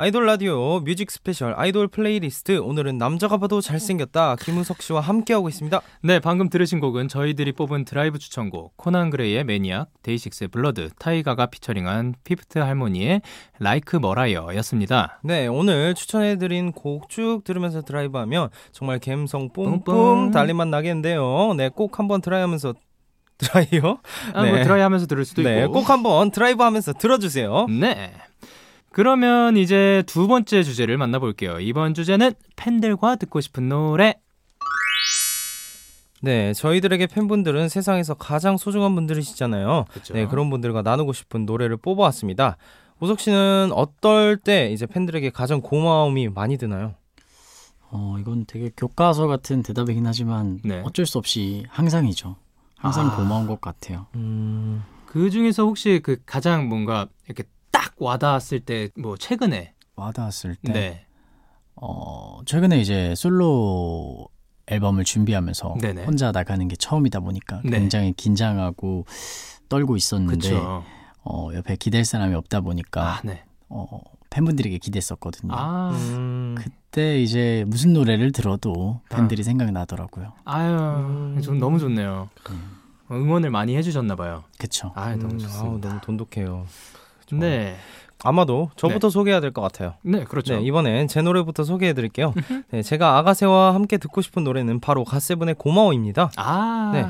아이돌 0.00 0.24
라디오 0.24 0.80
music 0.80 1.10
special 1.10 1.52
아이돌 1.58 1.88
플레이리스트 1.88 2.56
오늘은 2.56 2.96
남자가 2.96 3.36
봐도 3.36 3.60
잘생겼다 3.60 4.36
김우석 4.36 4.80
씨와 4.80 5.02
함께하고 5.02 5.50
있습니다. 5.50 5.78
네, 6.04 6.20
방금 6.20 6.48
들으신 6.48 6.80
곡은 6.80 7.08
저희들이 7.08 7.52
뽑은 7.52 7.84
드라이브 7.84 8.18
추천곡 8.18 8.78
코난 8.78 9.10
그레이의 9.10 9.44
Maniac, 9.44 9.90
데이식스의 10.02 10.48
Blood, 10.48 10.88
타이가가 10.98 11.44
featuring한 11.48 12.14
피프스 12.24 12.60
하모니의 12.60 13.20
Like 13.58 13.96
Mariah였습니다. 13.96 15.20
네, 15.22 15.46
오늘 15.48 15.94
추천해드린 15.94 16.72
곡 16.72 17.10
쭉 17.10 17.44
들으면서 17.44 17.82
드라이브하면 17.82 18.48
정말 18.72 19.00
감성 19.00 19.52
뿜뿜. 19.52 20.30
달릴 20.30 20.55
맛 20.55 20.68
나겠는데요. 20.68 21.52
네, 21.58 21.68
꼭 21.68 21.98
한번 21.98 22.22
드라이하면서 22.22 22.72
드라이요? 23.36 23.98
아, 24.32 24.44
네. 24.44 24.50
뭐 24.50 24.62
드라이 24.62 24.80
하면서 24.80 25.04
들을 25.04 25.26
수도 25.26 25.42
네, 25.42 25.64
있고. 25.64 25.72
꼭 25.72 25.90
한번 25.90 26.30
드라이브 26.30 26.62
하면서 26.62 26.94
들어주세요. 26.94 27.66
네. 27.68 28.14
그러면 28.92 29.56
이제 29.56 30.02
두 30.06 30.26
번째 30.26 30.62
주제를 30.62 30.98
만나볼게요. 30.98 31.60
이번 31.60 31.94
주제는 31.94 32.32
팬들과 32.56 33.16
듣고 33.16 33.40
싶은 33.40 33.68
노래. 33.68 34.14
네, 36.22 36.52
저희들에게 36.52 37.06
팬분들은 37.06 37.68
세상에서 37.68 38.14
가장 38.14 38.56
소중한 38.56 38.94
분들이시잖아요. 38.94 39.86
그렇죠. 39.88 40.14
네, 40.14 40.26
그런 40.26 40.50
분들과 40.50 40.82
나누고 40.82 41.12
싶은 41.12 41.46
노래를 41.46 41.78
뽑아왔습니다. 41.78 42.56
우석 42.98 43.20
씨는 43.20 43.70
어떨 43.72 44.36
때 44.36 44.70
이제 44.72 44.86
팬들에게 44.86 45.30
가장 45.30 45.62
고마움이 45.62 46.28
많이 46.28 46.58
드나요? 46.58 46.94
어, 47.90 48.16
이건 48.20 48.44
되게 48.46 48.70
교과서 48.76 49.26
같은 49.26 49.62
대답이긴 49.62 50.06
하지만 50.06 50.60
네. 50.62 50.82
어쩔 50.84 51.06
수 51.06 51.16
없이 51.16 51.64
항상이죠. 51.70 52.36
항상 52.76 53.06
아. 53.06 53.16
고마운 53.16 53.46
것 53.46 53.60
같아요. 53.60 54.06
음, 54.16 54.82
그 55.06 55.30
중에서 55.30 55.64
혹시 55.64 56.00
그 56.02 56.18
가장 56.26 56.68
뭔가 56.68 57.08
이렇게 57.26 57.44
딱 57.70 57.94
와닿았을 57.98 58.60
때 58.60 58.88
뭐 58.96 59.16
최근에 59.16 59.74
와닿았을 59.96 60.56
때 60.56 60.72
네. 60.72 61.06
어, 61.76 62.40
최근에 62.46 62.80
이제 62.80 63.14
솔로 63.14 64.28
앨범을 64.66 65.04
준비하면서 65.04 65.76
네네. 65.80 66.04
혼자 66.04 66.30
나가는 66.32 66.66
게 66.68 66.76
처음이다 66.76 67.20
보니까 67.20 67.60
네. 67.64 67.78
굉장히 67.78 68.12
긴장하고 68.12 69.04
떨고 69.68 69.96
있었는데. 69.96 70.60
어, 71.22 71.50
옆에 71.54 71.76
기댈 71.76 72.06
사람이 72.06 72.34
없다 72.34 72.62
보니까 72.62 73.16
아, 73.16 73.20
네. 73.22 73.44
어, 73.68 74.00
팬분들에게 74.30 74.78
기댔었거든요. 74.78 75.52
아, 75.54 75.90
음, 75.92 76.54
그때 76.56 77.20
이제 77.20 77.62
무슨 77.66 77.92
노래를 77.92 78.32
들어도 78.32 79.00
팬들이 79.10 79.42
생각나더라고요. 79.42 80.32
아유, 80.46 80.72
음. 80.78 81.40
좀 81.42 81.58
너무 81.58 81.78
좋네요. 81.78 82.30
응원을 83.10 83.50
많이 83.50 83.76
해주셨나 83.76 84.16
봐요. 84.16 84.44
그쵸. 84.58 84.92
아, 84.94 85.14
너무 85.14 85.34
음, 85.34 85.38
좋습니다. 85.40 85.68
아우, 85.68 85.78
너무 85.78 86.00
돈독해요. 86.00 86.66
좋아요. 87.30 87.40
네, 87.40 87.76
아마도 88.22 88.70
저부터 88.76 89.08
소개해야 89.10 89.40
될 89.40 89.52
것 89.52 89.62
같아요. 89.62 89.94
네, 90.02 90.24
그렇죠. 90.24 90.56
네, 90.56 90.62
이번엔 90.62 91.08
제 91.08 91.22
노래부터 91.22 91.64
소개해 91.64 91.92
드릴게요. 91.94 92.34
네, 92.70 92.82
제가 92.82 93.16
아가새와 93.18 93.74
함께 93.74 93.96
듣고 93.98 94.20
싶은 94.20 94.44
노래는 94.44 94.80
바로 94.80 95.04
갓세븐의 95.04 95.54
고마워입니다. 95.58 96.30
아, 96.36 96.90
네. 96.92 97.06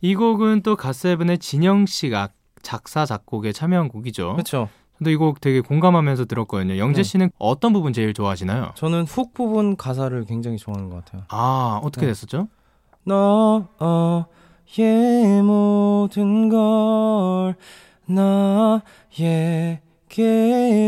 이 0.00 0.14
곡은 0.14 0.62
또 0.62 0.76
갓세븐의 0.76 1.38
진영 1.38 1.86
씨가 1.86 2.28
작사 2.62 3.04
작곡에 3.06 3.52
참여한 3.52 3.88
곡이죠. 3.88 4.32
그렇죠. 4.32 4.68
근데 4.98 5.12
이 5.12 5.16
곡 5.16 5.42
되게 5.42 5.60
공감하면서 5.60 6.24
들었거든요. 6.24 6.78
영재 6.78 7.02
네. 7.02 7.08
씨는 7.08 7.30
어떤 7.38 7.74
부분 7.74 7.92
제일 7.92 8.14
좋아하시나요? 8.14 8.72
저는 8.76 9.04
훅 9.04 9.34
부분 9.34 9.76
가사를 9.76 10.24
굉장히 10.24 10.56
좋아하는 10.56 10.88
것 10.88 11.04
같아요. 11.04 11.24
아, 11.28 11.80
어떻게 11.84 12.06
네. 12.06 12.12
됐었죠? 12.12 12.48
너의 13.04 14.24
모든 15.42 16.48
걸 16.48 17.56
나에게 18.08 19.80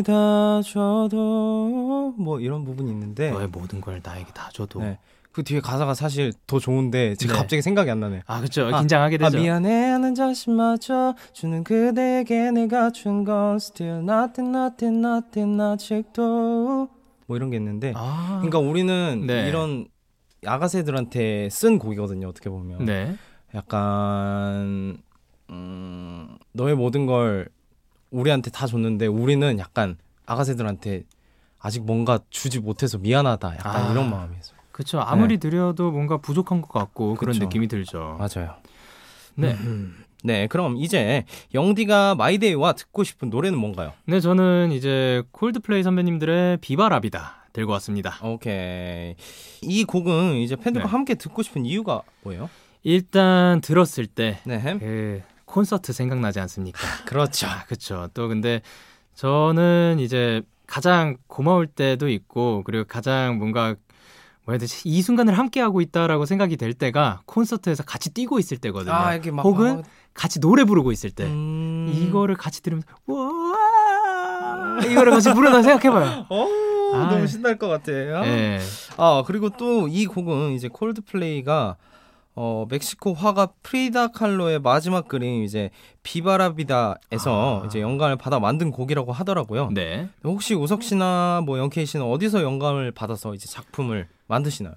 다 0.07 0.61
줘도 0.63 2.15
뭐 2.17 2.41
이런 2.41 2.65
부분이 2.65 2.91
있는데 2.91 3.31
너의 3.31 3.49
모든 3.49 3.81
걸 3.81 4.01
나에게 4.03 4.33
다 4.33 4.51
줘도. 4.53 4.81
네. 4.81 4.99
그 5.33 5.45
뒤에 5.45 5.61
가사가 5.61 5.95
사실 5.95 6.33
더 6.47 6.59
좋은데 6.59 7.15
지금 7.15 7.35
네. 7.35 7.39
갑자기 7.41 7.63
생각이 7.63 7.89
안 7.91 8.01
나네. 8.01 8.23
아, 8.27 8.39
그렇죠. 8.39 8.67
아, 8.75 8.81
긴장하게 8.81 9.19
아 9.21 9.29
되죠. 9.31 9.39
미안해 9.39 9.91
하는 9.91 10.15
자신마저 10.15 11.15
주는 11.33 11.63
그대에게 11.63 12.51
내가 12.51 12.91
준 12.91 13.25
건 13.25 13.57
still 13.57 14.03
nothing 14.03 14.57
nothing 14.57 14.99
nothing 15.05 15.61
아직도 15.61 16.89
뭐 17.27 17.37
이런 17.37 17.51
게 17.51 17.57
있는데 17.59 17.93
아, 17.95 18.41
그러니까 18.41 18.59
우리는 18.59 19.25
네. 19.27 19.49
이런 19.49 19.87
아가새들한테 20.47 21.49
쓴 21.51 21.79
곡이거든요 21.79 22.27
어떻게 22.29 22.49
보면 22.51 22.85
네. 22.85 23.15
약간 23.55 24.99
음, 25.51 26.37
너의 26.53 26.75
모든 26.75 27.07
걸 27.07 27.49
우리한테 28.11 28.51
다 28.51 28.67
줬는데 28.67 29.07
우리는 29.07 29.59
약간 29.59 29.97
아가새들한테 30.27 31.05
아직 31.59 31.85
뭔가 31.85 32.21
주지 32.31 32.61
못해서 32.61 32.99
미안하다 32.99 33.55
약간 33.57 33.87
아. 33.87 33.93
이런 33.93 34.11
마음이었어요 34.11 34.59
그렇죠. 34.73 35.01
아무리 35.01 35.39
드려도 35.39 35.91
뭔가 35.91 36.19
부족한 36.19 36.63
것 36.63 36.69
같고 36.73 37.17
그런 37.17 37.33
그쵸. 37.33 37.45
느낌이 37.45 37.67
들죠. 37.67 38.17
맞아요 38.19 38.55
네. 39.35 39.57
네 40.23 40.47
그럼 40.47 40.77
이제 40.77 41.25
영디가 41.55 42.15
마이데이와 42.15 42.73
듣고 42.73 43.05
싶은 43.05 43.31
노래는 43.31 43.59
뭔가요? 43.59 43.93
네, 44.05 44.21
저는 44.21 44.73
이제 44.73 45.23
콜드플레이 45.33 45.83
선배님들의 45.83 46.59
비바랍이다 46.59 47.49
들고 47.53 47.73
왔습니다. 47.73 48.19
오케이. 48.23 49.17
이 49.63 49.85
곡은 49.85 50.35
이제 50.37 50.55
팬들과 50.57 50.87
네. 50.87 50.91
함께 50.91 51.15
듣고 51.15 51.43
싶은 51.43 51.65
이유가 51.67 52.03
뭐예요? 52.23 52.49
일단 52.83 53.61
들었을 53.61 54.07
때 54.07 54.39
네. 54.45 54.77
그 54.79 55.23
콘서트 55.49 55.93
생각나지 55.93 56.39
않습니까? 56.41 56.79
그렇죠. 57.07 57.47
아, 57.49 57.65
그렇죠. 57.67 58.09
또 58.15 58.29
근데 58.29 58.61
저는 59.15 59.97
이제 60.01 60.43
가장 60.67 61.17
고마울 61.27 61.67
때도 61.67 62.09
있고 62.09 62.63
그리고 62.65 62.85
가장 62.87 63.39
뭔가 63.39 63.75
뭐 64.45 64.53
해야 64.53 64.59
되지 64.59 64.89
이 64.89 65.03
순간을 65.03 65.37
함께 65.37 65.61
하고 65.61 65.81
있다라고 65.81 66.27
생각이 66.27 66.57
될 66.57 66.73
때가 66.75 67.23
콘서트에서 67.27 67.83
같이 67.83 68.11
뛰고 68.15 68.39
있을 68.39 68.59
때거든요. 68.59 68.95
아, 68.95 69.19
혹은 69.43 69.77
막- 69.77 69.85
같이 70.15 70.41
노래 70.41 70.65
부르고 70.65 70.91
있을 70.93 71.11
때 71.11 71.25
음... 71.25 71.93
이거를 71.95 72.35
같이 72.35 72.61
들으면서 72.63 72.89
와 73.07 74.79
이거를 74.85 75.13
같이 75.13 75.33
부르다 75.33 75.63
생각해봐요. 75.63 76.27
어, 76.31 76.49
아, 76.95 77.09
너무 77.11 77.27
신날 77.27 77.57
것 77.59 77.69
같아. 77.69 77.93
아. 77.93 78.23
네. 78.23 78.59
아, 78.97 79.23
그리고 79.27 79.51
또 79.51 79.87
이 79.89 80.07
곡은 80.07 80.53
이제 80.53 80.69
콜드플레이가 80.69 81.77
어, 82.41 82.67
멕시코 82.71 83.15
화가 83.15 83.49
프리다 83.65 84.13
칼로의 84.13 84.61
마지막 84.61 85.09
그림 85.09 85.43
이제 85.43 85.71
비바라비다에서 86.05 87.63
아. 87.65 87.67
이제 87.67 87.81
영감을 87.81 88.15
받아 88.15 88.39
만든 88.39 88.71
곡이라고 88.71 89.11
하더라고요. 89.11 89.71
네. 89.75 90.09
혹시 90.23 90.55
우석 90.55 90.85
씨나 90.85 91.43
뭐 91.45 91.59
영케이 91.59 91.85
씨는 91.85 92.07
어디서 92.07 92.43
영감을 92.43 92.93
받아서 92.93 93.35
이제 93.35 93.49
작품을 93.49 94.07
만드시나요? 94.29 94.75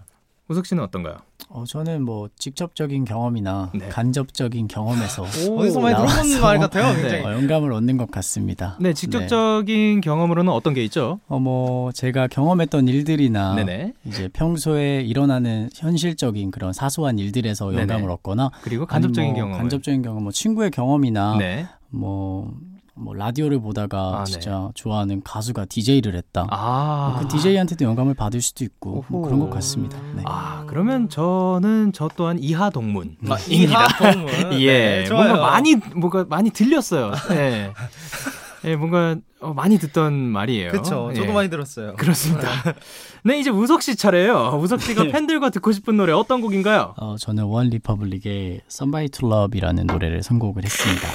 우석 0.48 0.66
씨는 0.66 0.84
어떤가요? 0.84 1.18
어, 1.54 1.66
저는 1.68 2.04
뭐 2.04 2.30
직접적인 2.38 3.04
경험이나 3.04 3.72
네. 3.74 3.90
간접적인 3.90 4.70
경험에서 4.70 5.24
어디서 5.24 5.82
많이 5.82 5.96
들어본 5.96 6.42
말 6.42 6.60
같아요. 6.60 6.94
네. 6.96 7.02
굉장히. 7.02 7.26
어, 7.26 7.34
영감을 7.34 7.74
얻는 7.74 7.98
것 7.98 8.10
같습니다. 8.10 8.78
네, 8.80 8.94
직접적인 8.94 10.00
경험으로는 10.00 10.52
어떤 10.52 10.74
게 10.74 10.82
있죠? 10.86 11.20
어, 11.28 11.40
뭐 11.40 11.92
제가 11.92 12.28
경험했던 12.28 12.88
일들이나 12.88 13.56
네네. 13.56 13.94
이제 14.06 14.30
평소에 14.30 15.02
일어나는 15.02 15.70
현실적인 15.76 16.52
그런 16.52 16.72
사소한 16.72 17.20
일들에서 17.20 17.70
네네. 17.70 17.82
영감을 17.82 18.10
얻거나 18.12 18.52
그리고 18.62 18.86
아니면 18.90 19.12
간접적인 19.12 19.34
뭐 19.34 19.42
경험. 19.42 19.58
간접적인 19.58 20.02
경험, 20.04 20.24
뭐 20.24 20.32
친구의 20.32 20.72
경험이나 20.72 21.38
네. 21.38 21.68
뭐, 21.90 22.54
뭐 23.02 23.16
라디오를 23.16 23.60
보다가 23.60 24.20
아, 24.20 24.24
네. 24.24 24.32
진짜 24.32 24.70
좋아하는 24.76 25.22
가수가 25.24 25.66
DJ를 25.66 26.16
했다. 26.16 26.48
아. 26.52 27.18
그 27.20 27.28
DJ한테도 27.28 27.84
영감을 27.84 28.14
받을 28.14 28.42
수도 28.42 28.64
있고 28.64 29.04
뭐. 29.08 29.24
그런 29.24 29.40
것 29.40 29.50
같습니다. 29.50 29.98
네. 30.16 30.22
아, 30.26 30.64
그러면 30.68 31.10
저는 31.10 31.92
저 31.94 32.10
또한 32.16 32.38
이하 32.40 32.70
동문. 32.70 33.18
아, 33.28 33.38
이하 33.50 33.88
동문. 33.98 34.62
예, 34.62 35.00
네, 35.00 35.06
좋아요. 35.06 35.30
뭔가 35.30 35.42
많이 35.52 35.76
뭔가 35.96 36.26
많이 36.30 36.52
들렸어요. 36.52 37.12
예, 37.32 37.74
예, 38.66 38.76
뭔가 38.76 39.16
어, 39.40 39.54
많이 39.54 39.80
듣던 39.80 40.14
말이에요. 40.14 40.72
그쵸. 40.72 41.12
저도 41.16 41.28
예. 41.30 41.34
많이 41.34 41.50
들었어요. 41.50 41.96
그렇습니다. 41.96 42.50
네, 43.26 43.40
이제 43.40 43.50
우석 43.50 43.82
씨 43.82 43.96
차례예요. 43.96 44.60
우석 44.62 44.82
씨가 44.82 45.06
팬들과 45.06 45.50
듣고 45.50 45.72
싶은 45.72 45.98
노래 45.98 46.14
어떤 46.14 46.42
곡인가요? 46.42 46.94
어, 46.98 47.16
저는 47.18 47.46
원 47.46 47.70
리퍼블릭의 47.70 48.62
Somebody 48.70 49.10
to 49.10 49.28
Love이라는 49.28 49.88
노래를 49.88 50.22
선곡을 50.22 50.64
했습니다. 50.64 51.08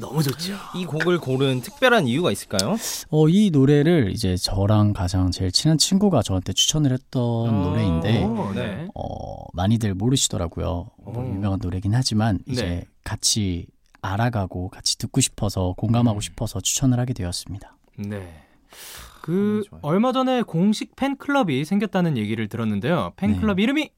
너무 0.00 0.22
좋죠. 0.22 0.54
이 0.74 0.84
곡을 0.86 1.18
고른 1.18 1.60
특별한 1.60 2.08
이유가 2.08 2.32
있을까요? 2.32 2.76
어, 3.10 3.28
이 3.28 3.50
노래를 3.52 4.10
이제 4.12 4.36
저랑 4.36 4.92
가장 4.92 5.30
제일 5.30 5.52
친한 5.52 5.78
친구가 5.78 6.22
저한테 6.22 6.52
추천을 6.52 6.92
했던 6.92 7.62
노래인데 7.62 8.24
오, 8.24 8.52
네. 8.52 8.66
네. 8.66 8.88
어, 8.94 9.44
많이들 9.52 9.94
모르시더라고요. 9.94 10.90
뭐 11.04 11.22
오. 11.22 11.28
유명한 11.28 11.58
노래긴 11.62 11.94
하지만 11.94 12.40
이제 12.46 12.62
네. 12.64 12.84
같이 13.04 13.66
알아가고 14.02 14.70
같이 14.70 14.96
듣고 14.98 15.20
싶어서 15.20 15.74
공감하고 15.76 16.18
음. 16.18 16.20
싶어서 16.20 16.60
추천을 16.60 16.98
하게 16.98 17.12
되었습니다. 17.12 17.76
네. 17.98 18.42
그 19.20 19.30
너무 19.30 19.64
좋아요. 19.64 19.80
얼마 19.82 20.12
전에 20.12 20.42
공식 20.42 20.96
팬클럽이 20.96 21.64
생겼다는 21.64 22.16
얘기를 22.16 22.48
들었는데요. 22.48 23.12
팬클럽 23.16 23.56
네. 23.58 23.62
이름이 23.62 23.90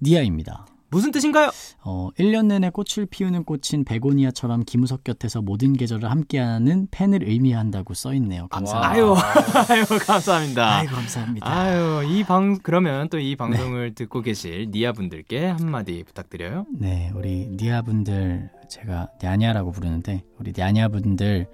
니아입니다. 0.00 0.66
무슨 0.92 1.10
뜻인가요? 1.10 1.50
어, 1.84 2.10
1년 2.18 2.46
내내 2.46 2.70
꽃을 2.70 3.06
피우는 3.10 3.42
꽃인 3.44 3.84
베고니아처럼 3.84 4.62
김우석 4.64 5.02
곁에서 5.02 5.42
모든 5.42 5.72
계절을 5.72 6.08
함께하는 6.10 6.86
팬을 6.92 7.28
의미한다고 7.28 7.94
써 7.94 8.14
있네요. 8.14 8.46
감사합니다. 8.48 8.90
아유, 8.92 9.16
아유, 9.70 9.84
감사합니다. 10.06 10.76
아이고, 10.76 10.94
감사합니다. 10.94 11.50
아유, 11.50 12.04
이 12.06 12.22
방 12.24 12.58
그러면 12.62 13.08
또 13.08 13.18
이 13.18 13.34
방송을 13.36 13.94
듣고 13.94 14.20
계실 14.20 14.68
니아 14.70 14.92
분들께 14.92 15.46
한마디 15.46 16.04
부탁드려요. 16.04 16.66
네, 16.78 17.10
우리 17.14 17.48
니아 17.50 17.82
분들 17.82 18.50
제가 18.68 19.08
냐냐라고 19.22 19.72
부르는데 19.72 20.22
우리 20.38 20.52
냐냐 20.56 20.88
분들 20.88 21.46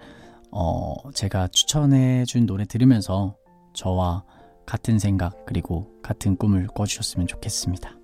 어 0.50 0.94
제가 1.14 1.48
추천해 1.48 2.24
준 2.24 2.46
노래 2.46 2.64
들으면서 2.64 3.36
저와 3.74 4.24
같은 4.66 4.98
생각 4.98 5.44
그리고 5.46 5.90
같은 6.02 6.36
꿈을 6.36 6.66
꿔주셨으면 6.68 7.26
좋겠습니다. 7.26 7.97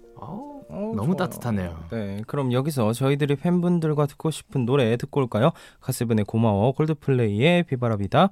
어, 0.68 0.92
너무 0.96 1.14
좋아요. 1.14 1.16
따뜻하네요. 1.16 1.84
네, 1.90 2.22
그럼 2.26 2.52
여기서 2.52 2.92
저희들이 2.92 3.36
팬분들과 3.36 4.06
듣고 4.06 4.30
싶은 4.30 4.64
노래 4.66 4.96
듣고 4.96 5.20
올까요? 5.20 5.50
가세븐의 5.80 6.24
고마워, 6.24 6.72
콜드플레이의 6.72 7.64
비바라비다, 7.64 8.30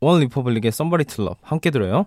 원 0.00 0.20
리퍼블릭의 0.20 0.68
Somebody 0.68 1.04
to 1.04 1.24
Love 1.24 1.40
함께 1.42 1.70
들어요. 1.70 2.06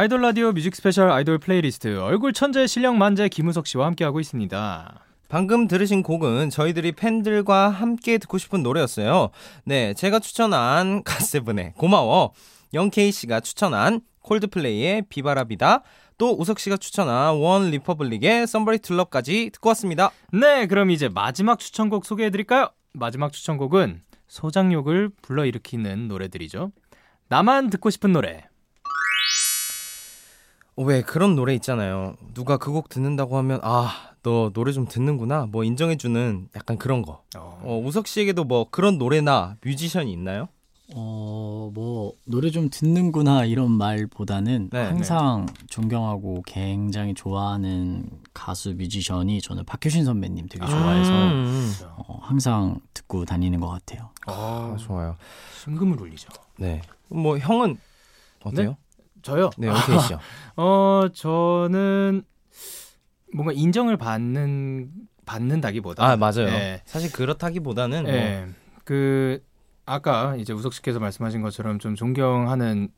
아이돌 0.00 0.22
라디오 0.22 0.52
music 0.52 0.74
special 0.74 1.10
아이돌 1.10 1.36
플레이리스트 1.36 2.00
얼굴 2.00 2.32
천재 2.32 2.66
실력 2.66 2.96
만재 2.96 3.28
김우석 3.28 3.66
씨와 3.66 3.84
함께하고 3.84 4.18
있습니다. 4.18 4.98
방금 5.28 5.68
들으신 5.68 6.02
곡은 6.02 6.48
저희들이 6.48 6.92
팬들과 6.92 7.68
함께 7.68 8.16
듣고 8.16 8.38
싶은 8.38 8.62
노래였어요. 8.62 9.28
네, 9.64 9.92
제가 9.92 10.20
추천한 10.20 11.02
갓세븐의 11.04 11.74
고마워, 11.76 12.32
영케이 12.72 13.12
씨가 13.12 13.40
추천한 13.40 14.00
콜드플레이의 14.20 15.02
Viva 15.10 15.36
la 15.36 15.49
Vida, 15.49 15.82
또 16.16 16.34
우석 16.34 16.60
씨가 16.60 16.78
추천한 16.78 17.34
원 17.34 17.68
리퍼블릭의 17.68 18.46
to 18.46 18.96
Love까지 18.96 19.50
듣고 19.52 19.68
왔습니다. 19.68 20.12
네, 20.32 20.66
그럼 20.66 20.90
이제 20.90 21.10
마지막 21.10 21.58
추천곡 21.58 22.06
소개해 22.06 22.30
드릴까요? 22.30 22.70
마지막 22.94 23.34
추천곡은 23.34 24.00
소장욕을 24.28 25.10
불러일으키는 25.20 26.08
노래들이죠. 26.08 26.72
나만 27.28 27.68
듣고 27.68 27.90
싶은 27.90 28.14
노래. 28.14 28.49
어, 30.80 30.84
왜 30.84 31.02
그런 31.02 31.36
노래 31.36 31.54
있잖아요. 31.54 32.14
누가 32.34 32.56
그 32.56 32.72
곡 32.72 32.88
듣는다고 32.88 33.36
하면 33.38 33.60
아, 33.62 33.92
너 34.22 34.50
노래 34.52 34.72
좀 34.72 34.86
듣는구나. 34.86 35.46
뭐 35.50 35.64
인정해주는 35.64 36.48
약간 36.56 36.78
그런 36.78 37.02
거. 37.02 37.22
어, 37.62 37.82
우석 37.84 38.06
씨에게도 38.06 38.44
뭐 38.44 38.66
그런 38.70 38.96
노래나 38.98 39.56
뮤지션이 39.64 40.12
있나요? 40.12 40.48
어, 40.94 41.70
뭐 41.72 42.14
노래 42.24 42.50
좀 42.50 42.68
듣는구나 42.70 43.44
이런 43.44 43.70
말보다는 43.70 44.70
네, 44.72 44.82
항상 44.86 45.46
존경하고 45.68 46.42
굉장히 46.46 47.14
좋아하는 47.14 48.08
가수 48.34 48.74
뮤지션이 48.74 49.40
저는 49.40 49.64
박효신 49.66 50.04
선배님 50.04 50.48
되게 50.48 50.66
좋아해서 50.66 51.10
음, 51.12 51.72
어, 51.96 52.18
항상 52.22 52.80
듣고 52.94 53.24
다니는 53.24 53.60
것 53.60 53.68
같아요. 53.68 54.10
아, 54.26 54.76
좋아요. 54.80 55.16
심금을 55.62 56.00
울리죠. 56.00 56.28
네. 56.58 56.82
뭐 57.08 57.38
형은 57.38 57.78
어때요? 58.42 58.76
저요? 59.22 59.50
네, 59.58 59.68
영케이 59.68 59.98
씨요. 60.00 60.18
어, 60.56 61.08
저는 61.12 62.22
뭔가 63.32 63.52
인정을 63.52 63.96
받는 63.96 64.90
받는다기보다 65.26 66.04
아, 66.04 66.16
맞아요. 66.16 66.46
네. 66.46 66.82
사실 66.84 67.12
그렇다기보다는 67.12 68.02
뭐 68.02 68.12
예. 68.12 68.48
그 68.84 69.40
아까 69.86 70.34
이제 70.36 70.52
우석 70.52 70.72
씨께서 70.74 70.98
말씀하신 70.98 71.42
것처럼 71.42 71.78
좀 71.78 71.94
존경하는 71.94 72.88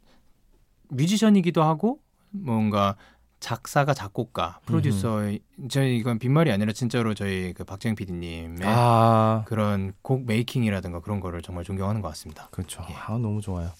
뮤지션이기도 0.88 1.62
하고 1.62 2.00
뭔가 2.30 2.96
작사가 3.40 3.92
작곡가, 3.92 4.60
프로듀서 4.66 5.22
저희 5.68 5.96
이건 5.98 6.20
빈말이 6.20 6.52
아니라 6.52 6.72
진짜로 6.72 7.12
저희 7.12 7.52
그 7.52 7.64
박재영 7.64 7.96
PD님의 7.96 8.60
아, 8.62 9.42
그런 9.46 9.92
곡 10.00 10.24
메이킹이라든가 10.26 11.00
그런 11.00 11.18
거를 11.18 11.42
정말 11.42 11.64
존경하는 11.64 12.00
것 12.02 12.08
같습니다. 12.08 12.48
그렇죠. 12.52 12.86
예. 12.88 12.94
아, 12.94 13.18
너무 13.18 13.40
좋아요. 13.40 13.72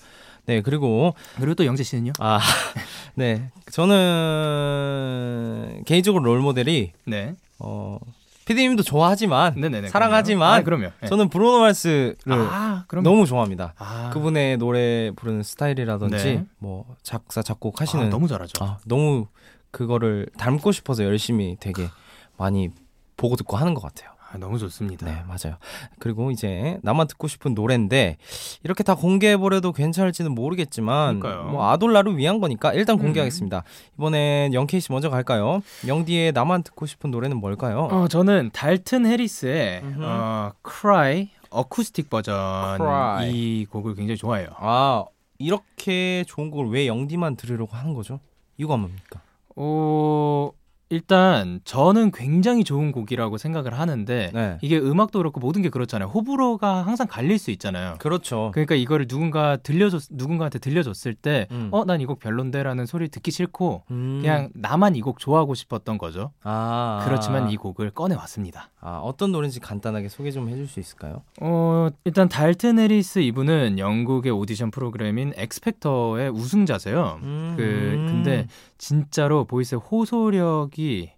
네, 0.46 0.61
그리고 0.61 1.14
그리고 1.37 1.55
또 1.55 1.66
영재 1.66 1.83
씨는요? 1.83 2.12
아, 2.18 2.38
네. 3.14 3.50
저는 3.70 5.83
개인적으로 5.87 6.24
롤 6.24 6.40
모델이 6.40 6.92
네, 7.07 7.35
어 7.59 7.98
피디님도 8.44 8.83
좋아하지만 8.83 9.55
네네네. 9.57 9.88
사랑하지만 9.88 10.64
그럼요. 10.64 10.85
아, 10.85 10.88
그럼요. 10.88 10.94
예. 11.05 11.07
저는 11.07 11.28
브루노 11.28 11.61
마스를 11.61 12.16
아, 12.28 12.85
너무 13.02 13.26
좋아합니다. 13.26 13.74
아, 13.78 14.11
그분의 14.12 14.57
노래 14.59 15.11
부르는 15.14 15.42
스타일이라든지 15.42 16.24
네. 16.24 16.44
뭐 16.59 16.96
작사 17.02 17.42
작곡 17.42 17.81
하시는 17.81 18.07
아, 18.07 18.09
너무 18.09 18.26
잘하죠. 18.26 18.64
아, 18.64 18.78
너무 18.85 19.26
그거를 19.70 20.26
닮고 20.38 20.72
싶어서 20.72 21.05
열심히 21.05 21.57
되게 21.61 21.88
많이 22.37 22.70
보고 23.16 23.37
듣고 23.37 23.57
하는 23.57 23.74
것 23.74 23.83
같아요. 23.83 24.11
아, 24.33 24.38
너무 24.38 24.59
좋습니다. 24.59 25.07
네, 25.07 25.23
맞아요. 25.27 25.59
그리고 25.99 26.31
이제 26.31 26.79
나만 26.83 27.07
듣고 27.07 27.29
싶은 27.29 27.55
노래인데 27.55 28.16
이렇게 28.64 28.83
다 28.83 28.95
공개해 28.95 29.37
버려도 29.37 29.73
괜찮을지는 29.73 30.33
모르겠지만 30.33 31.21
그러니까요. 31.21 31.51
뭐 31.51 31.68
아돌라를 31.71 32.16
위한 32.16 32.40
거니까 32.40 32.73
일단 32.73 32.97
음. 32.97 33.03
공개하겠습니다. 33.03 33.62
이번엔 33.99 34.55
영케이 34.55 34.81
씨 34.81 34.90
먼저 34.90 35.11
갈까요? 35.11 35.61
영디의 35.87 36.33
나만 36.33 36.62
듣고 36.62 36.87
싶은 36.87 37.11
노래는 37.11 37.37
뭘까요? 37.37 37.88
어, 37.90 38.09
저는 38.09 38.51
달튼 38.53 39.05
해리스의 39.07 39.83
음흠. 39.83 40.03
어, 40.03 40.53
Cry 40.66 41.29
어쿠스틱 41.51 42.09
버전 42.09 42.79
Cry. 42.79 43.31
이 43.31 43.66
곡을 43.66 43.95
굉장히 43.95 44.16
좋아해요. 44.16 44.49
아 44.57 45.05
이렇게 45.38 46.25
좋은 46.27 46.51
곡을 46.51 46.71
왜 46.71 46.87
영디만 46.87 47.37
들으려고 47.37 47.77
하는 47.77 47.92
거죠? 47.95 48.21
이유가 48.57 48.77
뭡니까? 48.77 49.21
어, 49.57 50.51
일단 50.92 51.61
저는 51.64 52.11
굉장히 52.12 52.64
좋은 52.64 52.92
곡이라고 52.92 53.38
생각을 53.38 53.78
하는데 53.78 54.31
네. 54.35 54.59
이게 54.61 54.78
음악도 54.78 55.20
그렇고 55.20 55.40
모든 55.40 55.62
게 55.62 55.70
그렇잖아요. 55.70 56.09
호불호가 56.11 56.83
항상 56.83 57.07
갈릴 57.09 57.38
수 57.38 57.50
있잖아요. 57.52 57.94
그렇죠. 57.98 58.50
그러니까 58.52 58.74
이거를 58.74 59.09
누군가 59.09 59.57
들려줬 59.57 60.09
누군가한테 60.11 60.59
들려줬을 60.59 61.14
때 61.14 61.46
음. 61.50 61.68
어 61.72 61.85
난 61.85 62.00
이 62.00 62.05
곡 62.07 62.18
별론데라는 62.20 62.85
소리 62.87 63.09
듣기 63.09 63.31
싫고 63.31 63.85
음. 63.90 64.18
그냥 64.20 64.50
나만 64.55 64.94
이 64.96 65.00
곡 65.00 65.18
좋아하고 65.18 65.55
싶었던 65.55 65.96
거죠. 65.98 66.31
아, 66.42 67.02
그렇지만 67.07 67.50
이 67.50 67.57
곡을 67.57 67.90
꺼내 67.90 68.14
왔습니다. 68.14 68.68
아, 68.81 68.98
어떤 69.02 69.33
노래인지 69.33 69.61
간단하게 69.61 70.09
소개 70.09 70.31
좀 70.31 70.48
해줄 70.48 70.66
수 70.66 70.78
있을까요? 70.78 71.22
어, 71.40 71.88
일단 72.05 72.28
달튼 72.28 72.78
해리스 72.78 73.20
이분은 73.20 73.78
영국의 73.78 74.31
오디션 74.33 74.70
프로그램인 74.70 75.33
X 75.37 75.47
Factor의 75.47 76.31
우승자세요. 76.31 77.20
음. 77.22 77.55
그 77.57 77.62
근데 78.09 78.46
진짜로 78.87 79.45
voice의 79.44 79.81
호소력이 79.81 81.12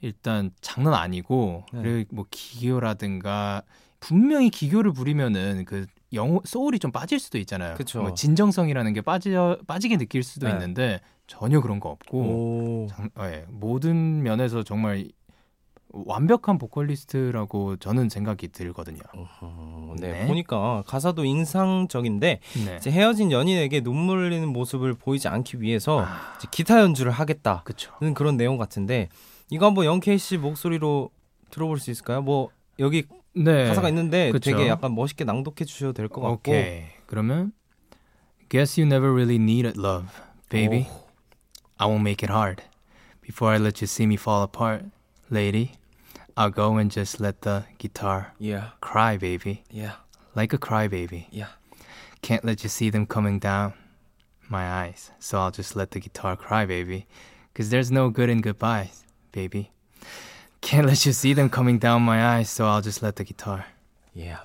일단 0.00 0.50
장난 0.62 0.94
아니고 0.94 1.66
네. 1.74 1.82
그리고 1.82 2.16
뭐 2.16 2.24
기교라든가 2.30 3.62
분명히 4.00 4.48
기교를 4.48 4.92
부리면은 4.94 5.66
그 5.66 5.84
영어 6.14 6.40
soul이 6.44 6.78
좀 6.78 6.92
빠질 6.92 7.18
수도 7.18 7.36
있잖아요. 7.38 7.74
그쵸. 7.74 8.00
뭐 8.00 8.14
진정성이라는 8.14 8.94
게 8.94 9.02
빠져 9.02 9.58
빠지게 9.66 9.98
느낄 9.98 10.22
수도 10.22 10.46
네. 10.46 10.54
있는데 10.54 11.00
전혀 11.26 11.60
그런 11.60 11.78
거 11.78 11.90
없고 11.90 12.18
오. 12.18 12.86
장- 12.88 13.10
예, 13.20 13.44
모든 13.50 14.22
면에서 14.22 14.62
정말 14.62 15.06
완벽한 16.06 16.58
보컬리스트라고 16.58 17.76
저는 17.76 18.08
생각이 18.08 18.48
들거든요. 18.48 18.98
어, 19.40 19.94
네, 20.00 20.10
네. 20.12 20.26
보니까 20.26 20.82
가사도 20.86 21.24
인상적인데 21.24 22.40
네. 22.66 22.90
헤어진 22.90 23.30
연인에게 23.30 23.80
눈물 23.80 24.18
흘리는 24.24 24.48
모습을 24.48 24.94
보이지 24.94 25.28
않기 25.28 25.60
위해서 25.60 26.00
아, 26.04 26.38
기타 26.50 26.80
연주를 26.80 27.12
하겠다는 27.12 27.60
그쵸. 27.64 27.92
그런 28.14 28.36
내용 28.36 28.58
같은데 28.58 29.08
이거 29.50 29.66
한번 29.66 29.84
영케이 29.84 30.18
씨 30.18 30.36
목소리로 30.36 31.10
들어볼 31.50 31.78
수 31.78 31.92
있을까요? 31.92 32.22
뭐 32.22 32.50
여기 32.80 33.04
네. 33.36 33.68
가사가 33.68 33.88
있는데 33.90 34.32
그쵸. 34.32 34.50
되게 34.50 34.66
약간 34.68 34.94
멋있게 34.96 35.22
낭독해 35.24 35.64
주셔도 35.64 35.92
될 35.92 36.08
것 36.08 36.20
같고 36.22 36.34
오케이. 36.34 36.82
그러면 37.06 37.52
Guess 38.48 38.80
you 38.80 38.86
never 38.86 39.10
really 39.12 39.36
needed 39.36 39.78
love, 39.80 40.08
baby. 40.50 40.86
I 41.78 41.86
won't 41.88 42.00
make 42.02 42.22
it 42.24 42.30
hard. 42.32 42.62
Before 43.22 43.52
I 43.54 43.58
let 43.60 43.80
you 43.80 43.86
see 43.86 44.06
me 44.06 44.14
fall 44.16 44.42
apart, 44.44 44.84
lady, 45.30 45.72
I'll 46.36 46.50
go 46.50 46.76
and 46.76 46.90
just 46.90 47.20
let 47.20 47.42
the 47.42 47.64
guitar 47.78 48.32
Yeah, 48.38 48.70
cry, 48.80 49.16
baby. 49.16 49.62
yeah, 49.70 49.92
Like 50.34 50.52
a 50.52 50.58
cry 50.58 50.88
baby. 50.88 51.28
yeah. 51.30 51.48
Can't 52.22 52.44
let 52.44 52.62
you 52.62 52.68
see 52.70 52.90
them 52.90 53.06
coming 53.06 53.38
down 53.38 53.74
my 54.48 54.68
eyes. 54.82 55.10
So 55.20 55.38
I'll 55.38 55.50
just 55.52 55.76
let 55.76 55.90
the 55.92 56.00
guitar 56.00 56.36
cry, 56.36 56.64
baby. 56.66 57.06
Cause 57.54 57.68
there's 57.70 57.90
no 57.90 58.10
good 58.10 58.28
in 58.30 58.40
goodbyes, 58.40 59.04
baby. 59.30 59.70
Can't 60.60 60.86
let 60.86 61.04
you 61.06 61.12
see 61.12 61.34
them 61.34 61.48
coming 61.50 61.78
down 61.78 62.02
my 62.02 62.24
eyes. 62.36 62.50
So 62.50 62.66
I'll 62.66 62.80
just 62.82 63.02
let 63.02 63.16
the 63.16 63.24
guitar, 63.24 63.66
Yeah. 64.14 64.38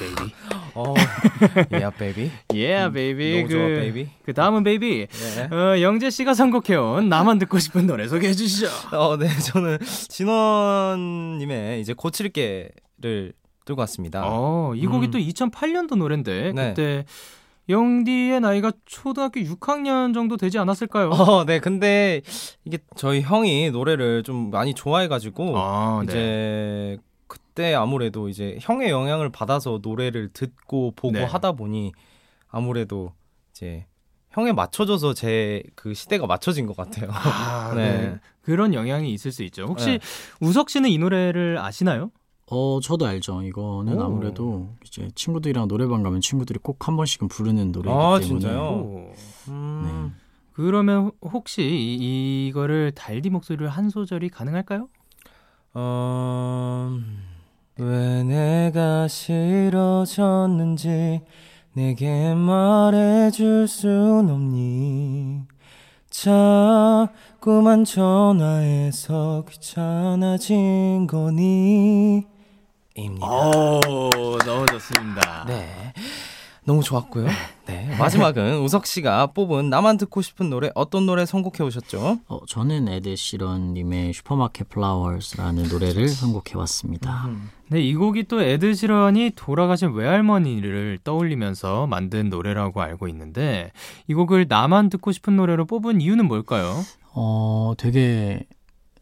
Baby. 0.00 0.32
어, 0.74 0.94
yeah, 1.70 1.90
baby. 1.96 2.30
Yeah, 2.52 2.92
baby. 2.92 3.42
너무 3.42 3.48
좋아, 3.48 3.66
baby. 3.66 4.08
그 4.24 4.32
다음은 4.32 4.62
베이비. 4.62 5.06
네. 5.08 5.54
어, 5.54 5.80
영재 5.80 6.10
씨가 6.10 6.34
선곡해온 6.34 7.08
나만 7.08 7.38
듣고 7.38 7.58
싶은 7.58 7.86
노래 7.86 8.08
소개해 8.08 8.32
주시죠. 8.32 8.68
어, 8.96 9.16
네, 9.18 9.28
저는 9.28 9.78
진원님의 10.08 11.80
이제 11.80 11.92
고칠게를 11.92 13.32
들고 13.64 13.80
왔습니다. 13.80 14.22
어, 14.24 14.72
이 14.74 14.86
곡이 14.86 15.08
음. 15.08 15.10
또 15.10 15.18
2008년도 15.18 15.96
노래인데 15.96 16.52
네. 16.54 16.68
그때 16.68 17.04
영디의 17.68 18.40
나이가 18.40 18.72
초등학교 18.84 19.40
6학년 19.40 20.12
정도 20.12 20.36
되지 20.36 20.58
않았을까요? 20.58 21.10
어, 21.10 21.44
네, 21.44 21.60
근데 21.60 22.20
이게 22.64 22.78
저희 22.96 23.20
형이 23.20 23.70
노래를 23.70 24.24
좀 24.24 24.50
많이 24.50 24.74
좋아해가지고 24.74 25.56
아, 25.56 26.02
네. 26.04 26.10
이제 26.10 26.98
그때 27.30 27.74
아무래도 27.74 28.28
이제 28.28 28.58
형의 28.60 28.90
영향을 28.90 29.30
받아서 29.30 29.78
노래를 29.80 30.30
듣고 30.32 30.90
보고 30.96 31.12
네. 31.12 31.22
하다 31.24 31.52
보니 31.52 31.92
아무래도 32.48 33.12
이제 33.52 33.86
형에 34.30 34.52
맞춰줘서 34.52 35.14
제 35.14 35.62
그 35.76 35.94
시대가 35.94 36.26
맞춰진 36.26 36.66
것 36.66 36.76
같아요. 36.76 37.08
아, 37.12 37.72
네. 37.78 37.98
네. 38.10 38.20
그런 38.42 38.74
영향이 38.74 39.12
있을 39.12 39.30
수 39.30 39.44
있죠. 39.44 39.64
혹시 39.66 39.86
네. 39.86 39.98
우석 40.40 40.70
씨는 40.70 40.90
이 40.90 40.98
노래를 40.98 41.58
아시나요? 41.58 42.10
어, 42.50 42.80
저도 42.80 43.06
알죠. 43.06 43.42
이거는 43.42 44.00
오. 44.00 44.02
아무래도 44.02 44.74
이제 44.84 45.08
친구들이랑 45.14 45.68
노래방 45.68 46.02
가면 46.02 46.20
친구들이 46.20 46.58
꼭 46.60 46.78
한 46.88 46.96
번씩은 46.96 47.28
부르는 47.28 47.70
노래이기 47.70 47.96
아, 47.96 48.18
때문에 48.18 48.40
진짜요? 48.40 48.60
오. 48.60 49.12
음, 49.48 50.16
그러면 50.52 51.12
혹시 51.22 51.62
이, 51.62 52.48
이거를 52.48 52.90
달디 52.92 53.30
목소리를 53.30 53.68
한 53.68 53.88
소절이 53.88 54.30
가능할까요? 54.30 54.88
어, 55.72 56.90
왜 57.76 58.22
내가 58.24 59.06
싫어졌는지 59.06 59.60
내게 61.74 62.34
말해줄 62.34 63.68
순 63.68 64.28
없니 64.28 65.42
자꾸만 66.10 67.84
전화해서 67.84 69.44
귀찮아진 69.48 71.06
거니 71.06 72.26
입니다. 72.96 73.26
오, 73.26 74.10
너무 74.44 74.66
좋습니다. 74.66 75.44
네. 75.46 75.92
너무 76.70 76.84
좋았고요. 76.84 77.26
네. 77.66 77.96
마지막은 77.98 78.60
우석 78.62 78.86
씨가 78.86 79.28
뽑은 79.28 79.70
나만 79.70 79.96
듣고 79.96 80.22
싶은 80.22 80.50
노래 80.50 80.70
어떤 80.76 81.04
노래 81.04 81.26
선곡해 81.26 81.64
오셨죠? 81.64 82.20
어, 82.28 82.40
저는 82.46 82.86
에드 82.86 83.16
시런 83.16 83.74
님의 83.74 84.12
슈퍼마켓 84.12 84.68
Flowers라는 84.68 85.64
노래를 85.68 86.08
선곡해 86.08 86.52
왔습니다. 86.54 87.28
네, 87.70 87.80
이 87.82 87.96
곡이 87.96 88.28
또 88.28 88.40
에드 88.40 88.74
시런이 88.74 89.32
돌아가신 89.34 89.90
외할머니를 89.94 91.00
떠올리면서 91.02 91.88
만든 91.88 92.30
노래라고 92.30 92.80
알고 92.80 93.08
있는데 93.08 93.72
이 94.06 94.14
곡을 94.14 94.46
나만 94.48 94.90
듣고 94.90 95.10
싶은 95.10 95.34
노래로 95.34 95.66
뽑은 95.66 96.00
이유는 96.00 96.28
뭘까요? 96.28 96.84
어, 97.14 97.72
되게 97.78 98.44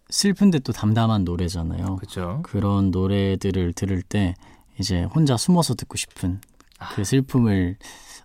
슬픈데 0.08 0.60
또 0.60 0.72
담담한 0.72 1.24
노래잖아요. 1.24 1.96
그렇죠. 1.96 2.40
그런 2.44 2.90
노래들을 2.90 3.74
들을 3.74 4.00
때 4.00 4.34
이제 4.78 5.02
혼자 5.02 5.36
숨어서 5.36 5.74
듣고 5.74 5.98
싶은 5.98 6.40
아. 6.42 6.47
그 6.94 7.04
슬픔을 7.04 7.76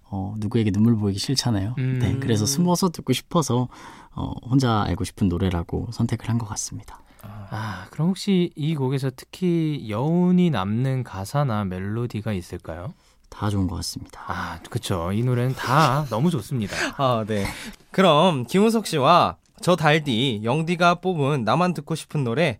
어, 0.10 0.36
누구에게 0.38 0.72
눈물 0.72 0.96
보이기 0.96 1.18
싫잖아요. 1.20 1.76
음. 1.80 2.00
네, 2.00 2.18
그래서 2.20 2.46
숨어서 2.46 2.90
듣고 2.90 3.14
싶어서 3.14 3.68
어, 4.16 4.32
혼자 4.48 4.84
알고 4.84 5.04
싶은 5.06 5.28
노래라고 5.30 5.90
선택을 5.92 6.30
한 6.30 6.38
것 6.38 6.46
같습니다. 6.50 7.00
아, 7.22 7.88
그럼 7.90 8.10
혹시 8.10 8.52
이 8.56 8.76
곡에서 8.76 9.10
특히 9.16 9.86
여운이 9.90 10.50
남는 10.50 11.04
가사나 11.04 11.66
멜로디가 11.66 12.34
있을까요? 12.34 12.94
다 13.30 13.50
좋은 13.50 13.68
것 13.68 13.76
같습니다. 13.78 14.22
아, 14.28 14.60
그렇죠. 14.70 15.12
이 15.14 15.24
노래는 15.24 15.56
다 15.56 16.06
너무 16.10 16.30
좋습니다. 16.32 16.76
아, 16.98 17.24
네. 17.28 17.46
그럼 17.92 18.46
김우석 18.46 18.86
씨와 18.88 19.38
저 19.62 19.76
달디, 19.76 20.42
영디가 20.44 20.96
뽑은 20.96 21.44
나만 21.44 21.74
듣고 21.74 21.96
싶은 21.96 22.24
노래 22.24 22.60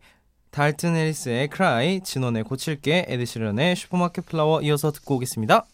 달튼 0.52 0.96
해리스의 0.96 1.50
Cry, 1.50 2.02
진원의 2.02 2.44
고칠게, 2.44 3.06
에드시런의 3.10 3.76
Supermarket 3.76 4.26
Flower 4.28 4.62
이어서 4.62 4.92
듣고 4.92 5.16
오겠습니다. 5.16 5.66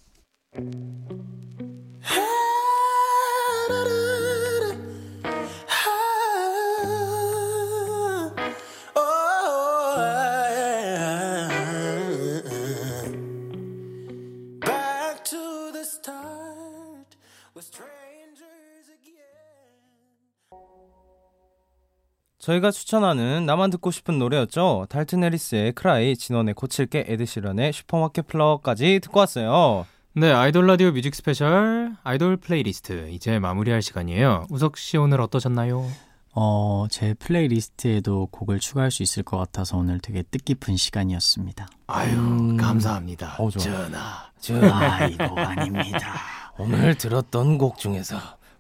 저희가 22.40 22.72
추천하는 22.72 23.46
나만 23.46 23.70
듣고 23.70 23.92
싶은 23.92 24.18
노래였죠. 24.18 24.88
달튼 24.90 25.24
해리스의 25.24 25.74
Cry, 25.74 26.16
진원의 26.16 26.56
고칠게, 26.56 27.06
에드시런의 27.08 27.74
Supermarket 27.74 28.28
Flower까지 28.28 29.02
듣고 29.04 29.20
왔어요. 29.20 29.86
네, 30.14 30.32
아이돌 30.32 30.66
라디오 30.66 30.92
music 30.92 31.14
special 31.16 31.96
아이돌 32.04 32.38
플레이리스트 32.38 33.10
이제 33.12 33.38
마무리할 33.40 33.82
시간이에요. 33.82 34.48
우석 34.50 34.78
씨 34.78 34.98
오늘 34.98 35.22
어떠셨나요? 35.22 35.86
어, 36.34 36.88
제 36.90 37.14
playlist에도 37.14 38.28
곡을 38.32 38.60
추가할 38.60 38.92
수 38.92 39.04
있을 39.04 39.24
것 39.24 39.38
같아서 39.38 39.78
오늘 39.78 40.00
되게 40.00 40.24
뜻깊은 40.24 40.78
시간이었습니다. 40.78 41.68
아유, 41.88 42.12
음. 42.14 42.58
감사합니다. 42.58 43.36
좋아. 43.38 43.50
전하. 43.64 44.30
아, 44.72 45.06
이거 45.06 45.26
아닙니다. 45.36 46.16
오늘 46.58 46.96
들었던 46.96 47.58
곡 47.58 47.78
중에서 47.78 48.18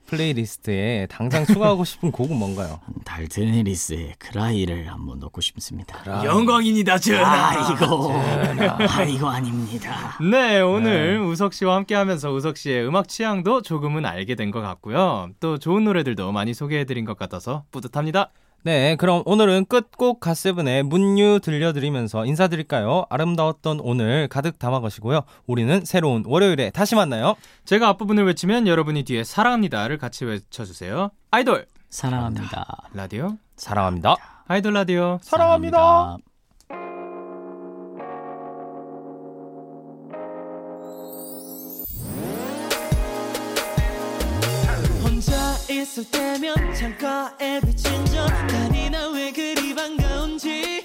playlist에 0.09 1.07
당장 1.09 1.45
추가하고 1.45 1.85
싶은 1.85 2.11
곡은 2.11 2.35
뭔가요? 2.35 2.79
달튼 3.05 3.53
해리스의 3.53 4.15
Cry를 4.19 4.91
한번 4.91 5.19
넣고 5.19 5.39
싶습니다. 5.41 6.23
영광입니다, 6.25 6.97
전하. 6.97 7.49
아, 7.49 7.71
이거. 7.71 8.11
아, 8.89 9.03
이거 9.03 9.29
아닙니다. 9.29 10.17
네, 10.19 10.59
오늘 10.61 11.19
우석 11.21 11.53
씨와 11.53 11.75
함께 11.75 11.95
하면서 11.95 12.31
우석 12.31 12.57
씨의 12.57 12.85
음악 12.87 13.07
취향도 13.07 13.61
조금은 13.61 14.05
알게 14.05 14.35
된 14.35 14.49
것 14.49 14.61
같고요. 14.61 15.29
또 15.39 15.59
좋은 15.59 15.83
노래들도 15.83 16.31
많이 16.31 16.55
소개해 16.55 16.85
드린 16.85 17.05
것 17.05 17.15
같아서 17.19 17.65
뿌듯합니다. 17.71 18.31
네, 18.63 18.97
그럼 18.97 19.23
오늘은 19.25 19.65
끝곡 19.65 20.19
갓세븐의 20.19 20.83
Moon 20.83 21.28
U 21.28 21.39
들려드리면서 21.41 22.25
인사드릴까요? 22.25 23.05
아름다웠던 23.09 23.79
오늘 23.81 24.27
가득 24.27 24.59
담아가시고요. 24.59 25.21
우리는 25.47 25.85
새로운 25.85 26.23
월요일에 26.25 26.71
다시 26.71 26.95
만나요. 26.95 27.35
제가 27.63 27.87
앞부분을 27.89 28.25
외치면 28.25 28.67
여러분이 28.67 29.03
뒤에 29.03 29.23
사랑합니다를 29.23 29.97
같이 29.97 30.25
외쳐주세요. 30.25 31.11
아이돌 31.31 31.67
사랑합니다. 31.89 32.89
라디오 32.93 33.37
사랑합니다. 33.55 34.15
아이돌 34.47 34.73
라디오 34.73 35.19
사랑합니다. 35.21 36.17
혼자 36.69 36.98
있을 45.69 46.03
때면 46.09 46.73
창가에 46.73 47.59
비친 47.61 48.05
저 48.07 48.25
난이 48.25 48.89
나왜 48.89 49.31
그리 49.31 49.75
반가운지 49.75 50.81